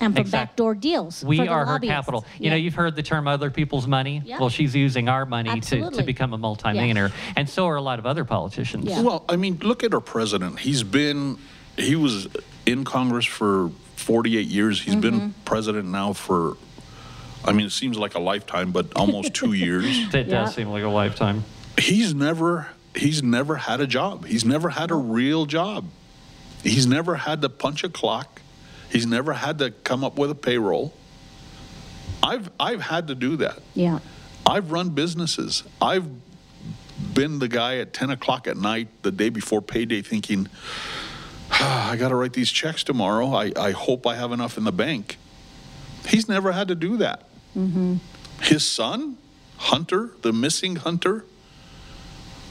[0.00, 1.22] and from exact- backdoor deals.
[1.22, 2.24] We for the are her capital.
[2.40, 4.20] You know, you've heard the term other people's money.
[4.24, 4.38] Yeah.
[4.38, 5.98] Well, she's using our money to, Absolutely.
[5.98, 7.12] to become a multimillionaire.
[7.36, 8.86] And so are a lot of other politicians.
[8.86, 9.00] Yeah.
[9.02, 10.58] Well, I mean, look at our president.
[10.60, 11.38] He's been,
[11.78, 12.26] he was
[12.66, 13.70] in Congress for
[14.02, 14.82] 48 years.
[14.82, 15.28] He's been Mm-hmm.
[15.44, 16.56] president now for,
[17.44, 19.86] I mean, it seems like a lifetime, but almost two years.
[20.14, 20.44] It Yeah.
[20.44, 21.44] does seem like a lifetime.
[21.78, 24.26] He's never, he's never had a job.
[24.26, 25.86] He's never had a real job.
[26.62, 28.40] He's never had to punch a clock.
[28.90, 30.92] He's never had to come up with a payroll.
[32.22, 33.58] I've, I've had to do that.
[33.74, 33.98] Yeah.
[34.46, 35.62] I've run businesses.
[35.80, 36.06] I've
[37.14, 40.48] been the guy at 10 o'clock at night the day before payday thinking,
[41.60, 43.34] I got to write these checks tomorrow.
[43.34, 45.18] I, I hope I have enough in the bank.
[46.06, 47.28] He's never had to do that.
[47.56, 47.96] Mm-hmm.
[48.40, 49.18] His son,
[49.58, 51.24] Hunter, the missing Hunter,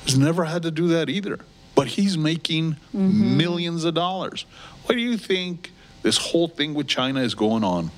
[0.05, 1.39] has never had to do that either.
[1.73, 3.37] But he's making mm-hmm.
[3.37, 4.45] millions of dollars.
[4.85, 5.71] Why do you think
[6.03, 7.91] this whole thing with China is going on?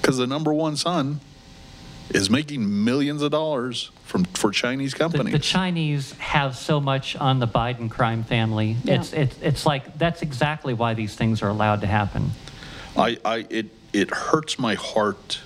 [0.00, 1.20] Because the number one son
[2.10, 5.32] is making millions of dollars from for Chinese companies.
[5.32, 8.76] the Chinese have so much on the Biden crime family.
[8.84, 9.00] Yeah.
[9.00, 12.30] It's, it's, it's like that's exactly why these things are allowed to happen.
[12.96, 15.40] I, I it it hurts my heart,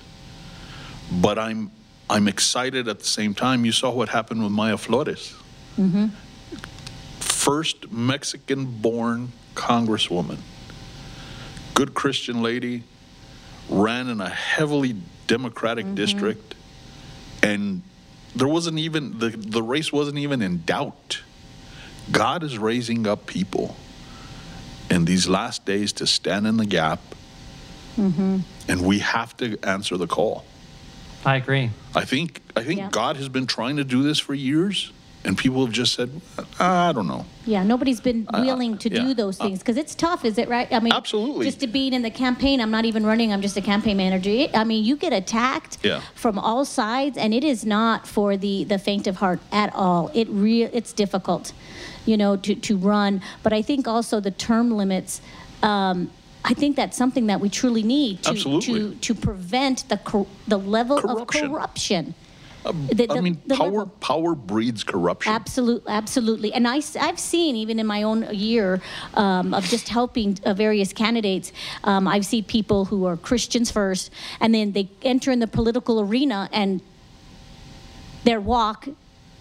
[1.11, 1.71] but I'm
[2.09, 3.65] I'm excited at the same time.
[3.65, 5.33] You saw what happened with Mayra Flores.
[5.77, 6.07] Mm-hmm.
[7.19, 10.37] First Mexican-born congresswoman,
[11.73, 12.83] good Christian lady,
[13.69, 14.95] ran in a heavily
[15.27, 15.95] Democratic mm-hmm.
[15.95, 16.55] district,
[17.41, 17.81] and
[18.35, 21.21] there wasn't even the the race wasn't even in doubt.
[22.11, 23.75] God is raising up people
[24.89, 26.99] in these last days to stand in the gap
[27.97, 28.39] mm-hmm.
[28.67, 30.45] and we have to answer the call.
[31.25, 31.69] I agree.
[31.95, 32.89] I think I think Yeah.
[32.91, 34.91] God has been trying to do this for years,
[35.23, 36.09] and people have just said,
[36.59, 39.01] "I don't know." Yeah, nobody's been willing to yeah.
[39.01, 40.67] do those things because it's tough, is it right?
[40.71, 41.45] I mean, Absolutely.
[41.45, 43.31] Just to being in the campaign, I'm not even running.
[43.33, 44.47] I'm just a campaign manager.
[44.53, 46.01] I mean, you get attacked Yeah.
[46.15, 50.09] from all sides, and it is not for the the faint of heart at all.
[50.13, 51.53] It real it's difficult,
[52.05, 53.21] you know, to to run.
[53.43, 55.21] But I think also the term limits.
[55.63, 56.09] Um,
[56.43, 58.73] I think that's something that we truly need to Absolutely.
[58.79, 61.45] to to prevent the cor- the level Corruption.
[61.45, 62.15] of corruption.
[62.63, 65.31] The- I mean, the power level- power breeds corruption.
[65.33, 66.53] Absolutely, absolutely.
[66.53, 68.81] And I, I've seen, even in my own year
[69.15, 71.51] um, of just helping uh, various candidates,
[71.83, 75.99] um, I've seen people who are Christians first, and then they enter in the political
[76.01, 76.81] arena, and
[78.23, 78.87] their walk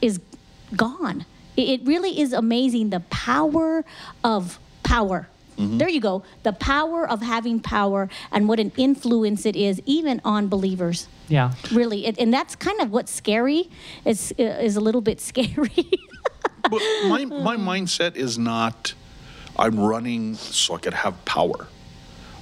[0.00, 0.20] is
[0.74, 1.26] gone.
[1.56, 3.84] It, it really is amazing the power
[4.24, 5.28] of power.
[5.62, 6.22] There you go.
[6.42, 11.06] The power of having power and what an influence it is, even on believers.
[11.30, 11.52] Yeah.
[11.72, 13.70] Really, it, and that's kind of what's scary.
[14.04, 15.90] Is is a little bit scary.
[16.70, 18.92] but my my mindset is not,
[19.56, 21.68] I'm running so I could have power.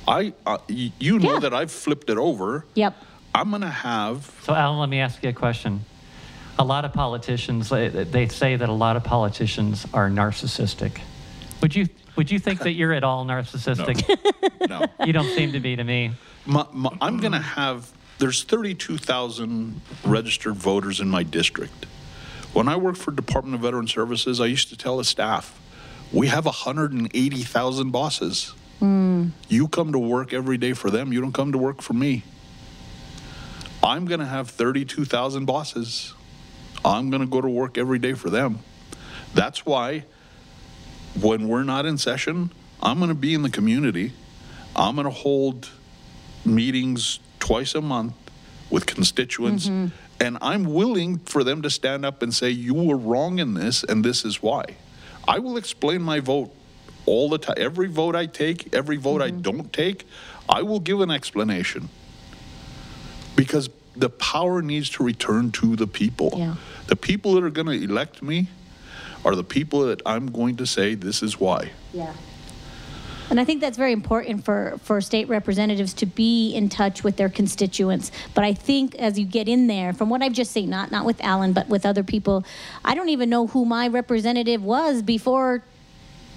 [0.09, 1.41] I uh, you know Yeah.
[1.41, 2.65] that I've flipped it over.
[2.75, 2.95] yep.
[3.35, 5.85] I'm gonna have So, Alan, let me ask you a question.
[6.59, 10.99] A lot of politicians, they, they say that a lot of politicians are narcissistic.
[11.61, 11.87] Would you,
[12.17, 14.03] would you think that you're at all narcissistic?
[14.69, 14.87] no.
[15.07, 16.11] You don't seem to be to me.
[16.47, 17.89] My, my, I'm going to have,
[18.19, 21.87] there's 32,000 registered voters in my district.
[22.53, 25.61] When I worked for Department of Veteran Services, I used to tell the staff,
[26.13, 28.55] we have 180,000 bosses.
[28.81, 29.29] Hmm.
[29.49, 32.25] You come to work every day for them, you don't come to work for me.
[33.83, 36.15] I'm going to have 32,000 bosses.
[36.85, 38.61] I'm going to go to work every day for them.
[39.35, 40.05] That's why
[41.21, 42.51] when we're not in session,
[42.83, 44.13] I'm going to be in the community.
[44.75, 45.69] I'm going to hold
[46.45, 48.13] meetings twice a month
[48.69, 49.87] with constituents, mm-hmm.
[50.21, 53.83] and I'm willing for them to stand up and say, You were wrong in this,
[53.83, 54.65] and this is why.
[55.27, 56.51] I will explain my vote
[57.07, 57.57] all the time.
[57.57, 59.41] Every vote I take, every vote I mm-hmm.
[59.41, 60.07] don't take,
[60.47, 61.89] I will give an explanation.
[63.35, 66.35] Because the power needs to return to the people.
[66.37, 66.57] Yeah.
[66.89, 68.49] The people that are going to elect me
[69.25, 71.71] are the people that I'm going to say, This is why.
[71.95, 72.13] Yeah.
[73.31, 77.17] And I think that's very important for, for state representatives to be in touch with
[77.17, 78.11] their constituents.
[78.35, 81.05] But I think as you get in there, from what I've just seen, not not
[81.05, 82.45] with Alan, but with other people,
[82.85, 85.63] I don't even know who my representative was before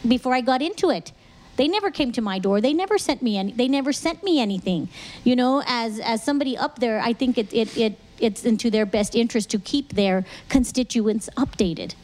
[0.08, 1.12] before I got into it.
[1.58, 2.60] They never came to my door.
[2.60, 3.52] They never sent me any.
[3.52, 4.90] They never sent me anything.
[5.24, 8.86] You know, as as somebody up there, I think it it, it it's into their
[8.86, 11.96] best interest to keep their constituents updated.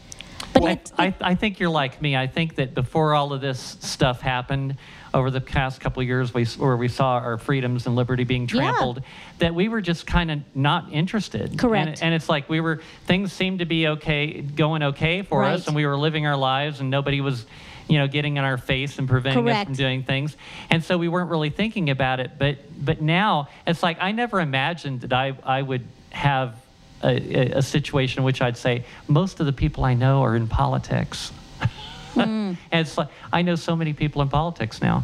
[0.53, 2.15] But I, it- I, I think you're like me.
[2.15, 4.77] I think that before all of this stuff happened
[5.13, 8.43] over the past couple of years, we, where we saw our freedoms and liberty being
[8.43, 8.47] Yeah.
[8.61, 9.01] trampled,
[9.39, 11.57] that we were just kind of not interested.
[11.57, 11.87] Correct.
[11.87, 15.53] And, and it's like we were, things seemed to be okay, going okay for Right.
[15.53, 17.45] us, and we were living our lives, and nobody was,
[17.87, 20.35] you know, getting in our face and preventing us from doing things.
[20.69, 22.31] And so we weren't really thinking about it.
[22.37, 26.55] But, but now it's like I never imagined that I, I would have
[27.03, 30.35] a, a, a situation in which I'd say most of the people I know are
[30.35, 31.31] in politics.
[32.15, 35.03] and it's like I know so many people in politics now,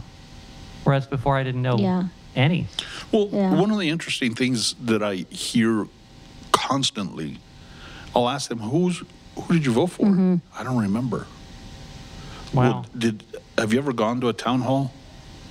[0.83, 2.03] whereas before I didn't know Yeah.
[2.35, 2.67] any.
[3.11, 3.53] Well, Yeah.
[3.53, 5.87] one of the interesting things that I hear
[6.51, 7.39] constantly,
[8.15, 9.03] I'll ask them, "Who's
[9.35, 10.35] who did you vote for?" Mm-hmm.
[10.57, 11.27] I don't remember.
[12.53, 12.61] Wow.
[12.61, 13.23] Well, did
[13.57, 14.91] have you ever gone to a town hall?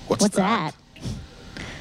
[0.09, 0.75] What's, What's that?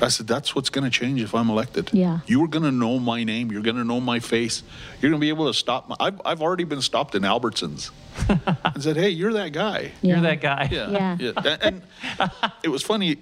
[0.04, 1.90] I said, that's what's going to change if I'm elected.
[1.94, 2.20] Yeah.
[2.26, 3.52] You are going to know my name.
[3.52, 4.64] You're going to know my face.
[5.02, 5.90] You're going to be able to stop.
[5.90, 7.92] My, I've, I've already been stopped in Albertsons
[8.66, 9.92] and said, hey, you're that guy.
[10.02, 10.14] Yeah.
[10.14, 10.70] You're that guy.
[10.72, 11.18] Yeah.
[11.20, 11.58] Yeah.
[11.62, 11.84] And,
[12.20, 12.32] and
[12.64, 13.18] it was funny.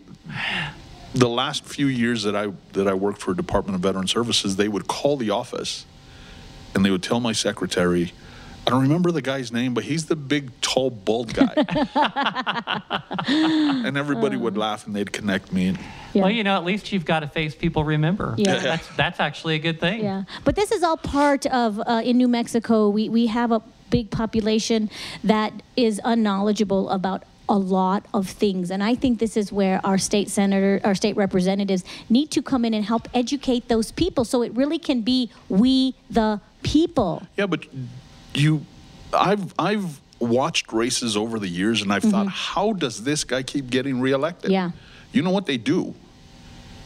[1.14, 4.68] The last few years that I that I worked for Department of Veteran Services, they
[4.68, 5.86] would call the office,
[6.76, 8.14] and they would tell my secretary,
[8.68, 11.54] I don't remember the guy's name, but he's the big, tall, bald guy.
[13.28, 15.76] and everybody would laugh, and they'd connect me.
[16.14, 16.24] Yeah.
[16.24, 18.36] Well, you know, at least you've got a face people remember.
[18.38, 18.60] Yeah.
[18.60, 20.04] That's, that's actually a good thing.
[20.04, 22.90] Yeah, but this is all part of uh, in New Mexico.
[22.90, 24.90] We we have a big population
[25.24, 29.98] that is unknowledgeable about a lot of things, and I think this is where our
[29.98, 34.44] state senator, our state representatives need to come in and help educate those people, so
[34.44, 37.24] it really can be we the people.
[37.38, 37.66] Yeah, but
[38.34, 38.66] you,
[39.14, 42.12] I've I've watched races over the years, and I've mm-hmm.
[42.12, 44.52] thought, how does this guy keep getting reelected?
[44.52, 44.72] Yeah.
[45.12, 45.96] You know what they do?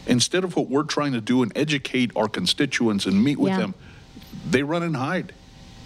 [0.06, 3.58] Instead of what we're trying to do and educate our constituents and meet with Yeah.
[3.58, 3.74] them,
[4.48, 5.32] they run and hide.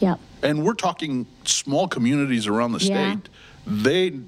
[0.00, 0.20] Yep.
[0.42, 3.12] And we're talking small communities around the Yeah.
[3.12, 3.28] state.
[3.66, 4.20] They,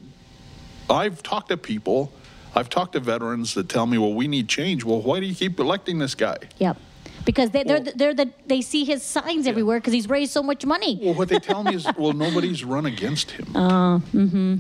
[0.89, 2.13] I've talked to people,
[2.55, 4.85] I've talked to veterans that tell me, well, we need change.
[4.85, 6.37] Well, why do you keep electing this guy?
[6.59, 6.77] Yep.
[7.25, 10.33] Because they, they're, Well- the, they're the they see his signs everywhere because he's raised
[10.33, 10.99] so much money.
[11.03, 13.55] Well, what they tell me is, well, nobody's run against him.
[13.55, 14.57] Uh, mm-hmm.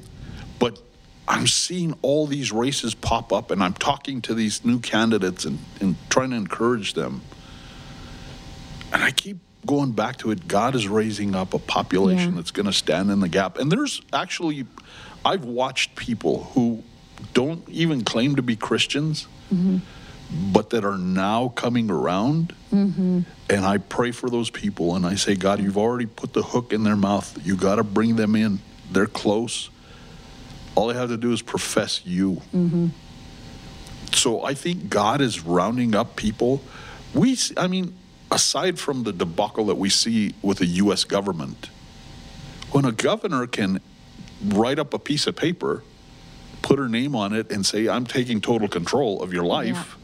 [0.58, 0.78] But
[1.26, 5.58] I'm seeing all these races pop up, and I'm talking to these new candidates and,
[5.80, 7.22] and trying to encourage them.
[8.92, 10.48] And I keep going back to it.
[10.48, 12.36] God is raising up a population Yeah.
[12.36, 13.58] that's going to stand in the gap.
[13.58, 14.66] And there's actually,
[15.24, 16.82] I've watched people who
[17.34, 19.28] don't even claim to be Christians,
[20.32, 22.54] but that are now coming around.
[22.72, 23.20] Mm-hmm.
[23.48, 26.72] And I pray for those people and I say, God, you've already put the hook
[26.72, 27.36] in their mouth.
[27.44, 28.60] You got to bring them in.
[28.90, 29.70] They're close.
[30.74, 32.42] All they have to do is profess you.
[32.54, 32.88] Mm-hmm.
[34.12, 36.62] So I think God is rounding up people.
[37.14, 37.96] We, I mean,
[38.30, 41.04] aside from the debacle that we see with the U.S.
[41.04, 41.70] government,
[42.70, 43.80] when a governor can
[44.44, 45.82] write up a piece of paper,
[46.62, 49.96] put her name on it, and say, I'm taking total control of your life,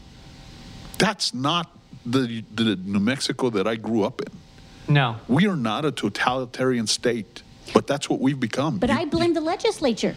[0.97, 1.71] that's not
[2.05, 4.93] the, the New Mexico that I grew up in.
[4.93, 5.17] No.
[5.27, 7.41] We are not a totalitarian state,
[7.73, 8.77] but that's what we've become.
[8.77, 10.15] But You- I blame the legislature.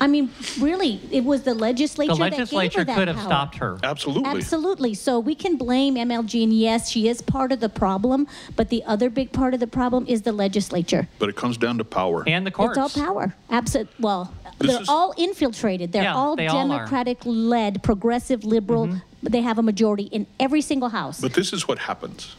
[0.00, 2.14] I mean, really, it was the legislature.
[2.14, 3.26] The that gave her that could have power.
[3.26, 3.78] stopped her.
[3.82, 4.30] Absolutely.
[4.30, 4.94] Absolutely.
[4.94, 8.26] So we can blame MLG, and yes, she is part of the problem.
[8.56, 11.06] But the other big part of the problem is the legislature.
[11.18, 12.24] But it comes down to power.
[12.26, 12.78] And the courts.
[12.78, 13.34] It's all power.
[13.50, 13.92] Absolutely.
[14.00, 15.92] Well, This they're is- all infiltrated.
[15.92, 16.66] They're Yeah, all they all.
[16.66, 18.86] Democratic-led, progressive, liberal.
[18.86, 18.98] Mm-hmm.
[19.22, 21.20] But they have a majority in every single house.
[21.20, 22.36] But this is what happens.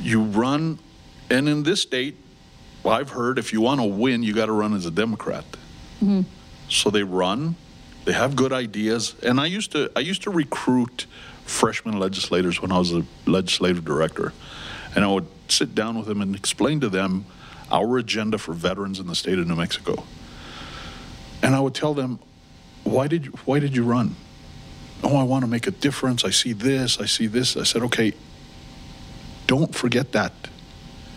[0.00, 0.78] You run,
[1.28, 2.16] and in this state,
[2.84, 5.44] well, I've heard if you want to win, you got to run as a Democrat.
[6.68, 7.56] So they run,
[8.04, 11.06] they have good ideas, and I used to I used to recruit
[11.44, 14.32] freshman legislators when I was a legislative director,
[14.94, 17.26] and I would sit down with them and explain to them
[17.70, 20.04] our agenda for veterans in the state of New Mexico.
[21.42, 22.18] And I would tell them,
[22.84, 24.16] why did you, why did you run?
[25.02, 26.24] oh, I want to make a difference.
[26.24, 27.56] I see this, I see this.
[27.56, 28.12] I said, okay,
[29.46, 30.32] don't forget that.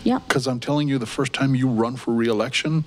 [0.04, 0.28] Yep.
[0.28, 2.84] Because I'm telling you, the first time you run for reelection,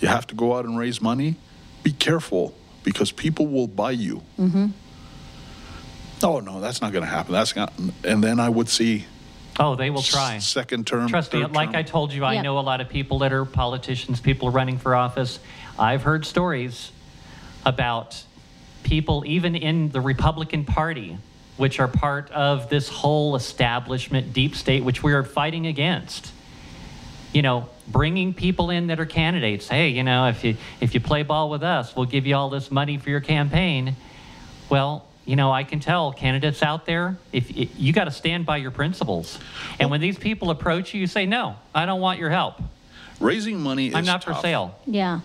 [0.00, 1.36] you have to go out and raise money.
[1.82, 4.22] Be careful because people will buy you.
[4.38, 4.66] Mm-hmm.
[6.22, 7.32] Oh, no, that's not going to happen.
[7.32, 7.72] That's not.
[8.04, 9.04] And then I would see
[9.60, 10.38] Oh, they will try.
[10.38, 11.08] second term.
[11.08, 11.76] Trust me, third like term.
[11.76, 12.42] I told you, I Yeah.
[12.42, 15.38] know a lot of people that are politicians, people running for office.
[15.78, 16.92] I've heard stories
[17.66, 18.22] about
[18.84, 21.18] people, even in the Republican Party,
[21.56, 26.32] which are part of this whole establishment deep state, which we are fighting against.
[27.32, 29.68] You know, bringing people in that are candidates.
[29.68, 32.50] Hey, you know, if you if you play ball with us, we'll give you all
[32.50, 33.96] this money for your campaign.
[34.70, 38.46] Well, you know, I can tell candidates out there, if if you got to stand
[38.46, 39.38] by your principles.
[39.78, 42.62] And when these people approach you, you say, "No, I don't want your help."
[43.20, 44.78] Raising money is I'm not for sale.
[44.86, 45.20] Yeah.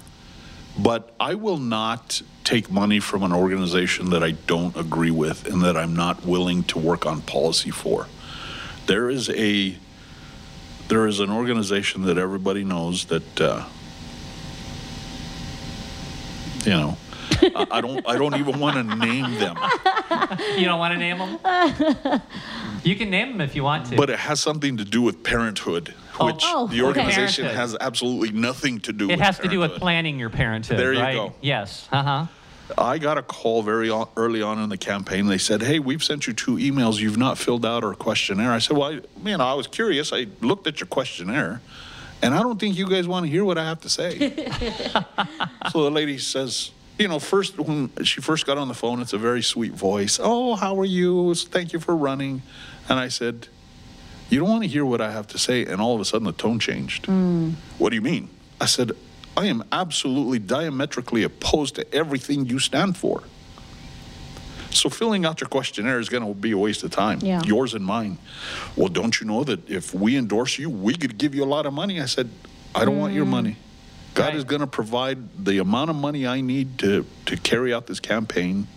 [0.77, 5.61] But I will not take money from an organization that I don't agree with and
[5.61, 8.07] that I'm not willing to work on policy for.
[8.87, 9.77] There is a
[10.93, 13.65] there is an organization that everybody knows that uh,
[16.65, 16.95] you know
[17.41, 19.57] I, I don't I don't even want to name them,
[20.55, 22.21] You don't want to name them?
[22.83, 23.95] you can name them if you want to.
[23.95, 26.27] but it has something to do with parenthood, Oh.
[26.27, 27.55] which Oh, the organization Parenthood.
[27.55, 29.19] has absolutely nothing to do it with.
[29.19, 30.77] has to do with planning your parenthood.
[30.77, 31.15] There you right?
[31.15, 31.33] go.
[31.41, 31.87] Yes.
[31.91, 32.25] Uh huh.
[32.77, 35.27] I got a call very early on in the campaign.
[35.27, 36.99] They said, "Hey, we've sent you two emails.
[36.99, 40.13] You've not filled out our questionnaire." I said, "Well, I, man, I was curious.
[40.13, 41.61] I looked at your questionnaire,
[42.21, 44.17] and I don't think you guys want to hear what I have to say."
[45.71, 49.13] so the lady says, "You know, first when she first got on the phone, it's
[49.13, 50.19] a very sweet voice.
[50.21, 51.35] Oh, how are you?
[51.35, 52.41] Thank you for running."
[52.87, 53.47] And I said,
[54.29, 56.25] "You don't want to hear what I have to say." And all of a sudden,
[56.25, 57.07] the tone changed.
[57.07, 57.55] Mm.
[57.77, 58.29] What do you mean?
[58.61, 58.93] I said,
[59.35, 63.23] I am absolutely diametrically opposed to everything you stand for.
[64.69, 67.41] So filling out your questionnaire is going to be a waste of time, Yeah.
[67.45, 68.17] yours and mine.
[68.75, 71.65] Well, don't you know that if we endorse you, we could give you a lot
[71.65, 72.01] of money?
[72.01, 72.29] I said,
[72.73, 73.29] I don't want your mm.
[73.29, 73.57] money.
[74.15, 74.35] God Right.
[74.35, 77.99] is going to provide the amount of money I need to, to carry out this
[77.99, 78.67] campaign.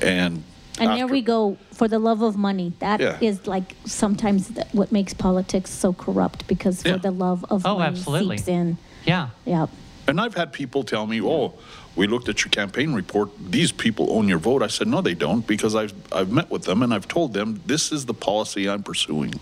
[0.00, 0.42] And
[0.80, 2.72] And there we go for the love of money.
[2.78, 3.50] That is Yeah.
[3.50, 6.96] like sometimes what makes politics so corrupt because for Yeah.
[6.98, 8.38] the love of Oh, money absolutely.
[8.38, 8.78] seeps in.
[9.08, 9.28] Yeah.
[9.46, 9.70] Yep.
[10.06, 11.54] And I've had people tell me, "Oh,
[11.96, 13.30] we looked at your campaign report.
[13.38, 16.64] These people own your vote." I said, "No, they don't, because I've I've met with
[16.64, 19.34] them and I've told them this is the policy I'm pursuing.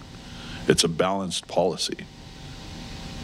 [0.68, 2.06] It's a balanced policy."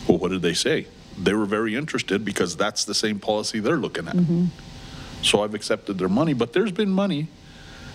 [0.07, 0.87] Well, what did they say?
[1.17, 4.17] They were very interested because that's the same policy they're looking at.
[4.17, 4.47] Mm-hmm.
[5.23, 7.29] So I've accepted their money, but there's been money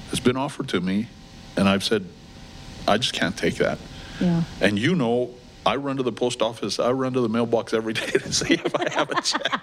[0.05, 1.07] that's been offered to me,
[1.57, 2.05] and I've said,
[2.87, 3.77] "I just can't take that."
[4.19, 4.43] Yeah.
[4.61, 5.31] And you know,
[5.67, 8.53] I run to the post office, I run to the mailbox every day to see
[8.53, 9.61] if I have a check.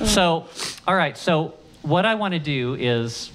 [0.06, 0.46] So,
[0.86, 1.16] all right.
[1.18, 3.30] So, what I want to do is,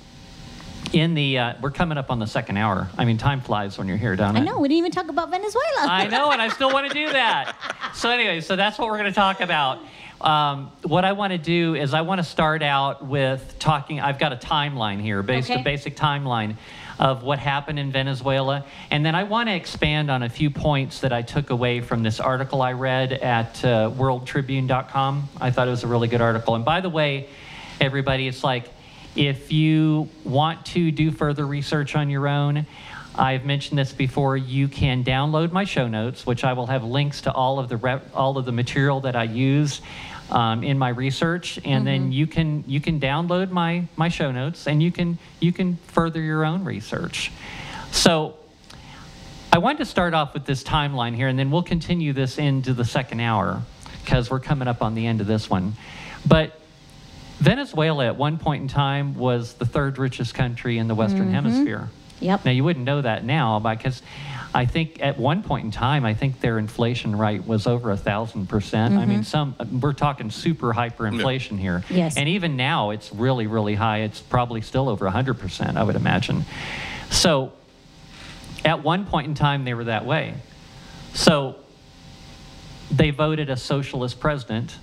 [0.93, 2.89] in the uh, we're coming up on the second hour.
[2.97, 4.39] I mean, time flies when you're here, don't it?
[4.39, 4.59] I know.
[4.59, 5.63] We didn't even talk about Venezuela.
[5.79, 7.55] I know, and I still want to do that.
[7.95, 9.79] So anyway, so that's what we're going to talk about.
[10.21, 13.99] Um, what I want to do is I want to start out with talking.
[13.99, 15.59] I've got a timeline here, based Okay.
[15.59, 16.55] a basic timeline
[17.03, 21.01] of what happened in Venezuela, and then I want to expand on a few points
[21.01, 25.29] that I took away from this article I read at uh, WorldTribune.com.
[25.41, 26.55] I thought it was a really good article.
[26.55, 27.27] And by the way,
[27.81, 28.69] everybody, it's like
[29.17, 32.65] if you want to do further research on your own,
[33.15, 34.37] I've mentioned this before.
[34.37, 37.75] You can download my show notes, which I will have links to all of the
[37.75, 39.81] rep, all of the material that I use
[40.29, 44.67] um, in my research, and then you can you can download my my show notes,
[44.67, 47.31] and you can you can further your own research.
[47.91, 48.35] So.
[49.51, 52.73] I wanted to start off with this timeline here, and then we'll continue this into
[52.73, 53.61] the second hour
[54.03, 55.73] because we're coming up on the end of this one.
[56.25, 56.59] But
[57.37, 61.89] Venezuela at one point in time was the third richest country in the Western Hemisphere.
[62.23, 62.45] Yep.
[62.45, 64.01] Now, you wouldn't know that now because
[64.53, 67.97] I think at one point in time, I think their inflation rate was over a
[67.97, 68.93] thousand percent.
[68.93, 69.23] I mean, mm-hmm.
[69.23, 71.83] some we're talking super hyperinflation here.
[71.89, 72.17] Yes.
[72.17, 73.99] And even now, it's really, really high.
[73.99, 76.45] It's probably still over a hundred percent, I would imagine.
[77.09, 77.51] So,
[78.63, 80.35] at one point in time, they were that way.
[81.13, 81.55] So,
[82.91, 84.77] they voted a socialist president,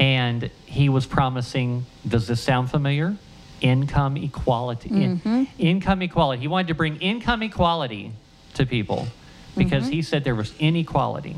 [0.00, 1.86] and he was promising.
[2.06, 3.16] Does this sound familiar?
[3.60, 4.88] Income equality.
[4.90, 5.44] In- mm-hmm.
[5.58, 6.42] income equality.
[6.42, 8.12] He wanted to bring income equality
[8.54, 9.08] to people
[9.56, 10.02] because he mm-hmm.
[10.02, 11.36] said there was inequality.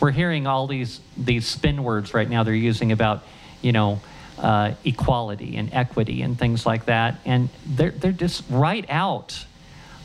[0.00, 2.42] We're hearing all these these spin words right now.
[2.42, 3.22] They're using about,
[3.62, 4.00] you know,
[4.38, 9.46] uh, equality and equity and things like that, and they're they're just right out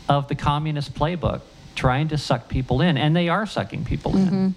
[0.08, 1.42] of the communist playbook,
[1.76, 4.26] trying to suck people in, and they are sucking people in.
[4.26, 4.50] Mm-hmm.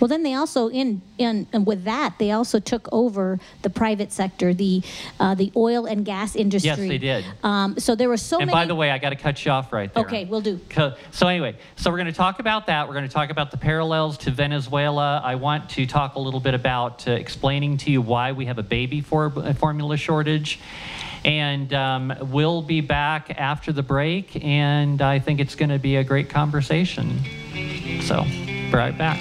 [0.00, 4.12] Well, then they also in in and with that they also took over the private
[4.12, 4.82] sector, the
[5.18, 6.68] uh, the oil and gas industry.
[6.68, 7.24] Yes, they did.
[7.42, 8.58] Um, so there were so And many.
[8.58, 10.04] And by the way, I got to cut you off right there.
[10.04, 10.60] Okay, we'll do.
[11.10, 12.86] So anyway, so we're going to talk about that.
[12.86, 15.20] We're going to talk about the parallels to Venezuela.
[15.24, 18.58] I want to talk a little bit about uh, explaining to you why we have
[18.58, 20.60] a baby for uh, formula shortage.
[21.24, 25.96] And um, we'll be back after the break, and I think it's going to be
[25.96, 27.18] a great conversation.
[28.02, 28.24] So,
[28.72, 29.18] right back.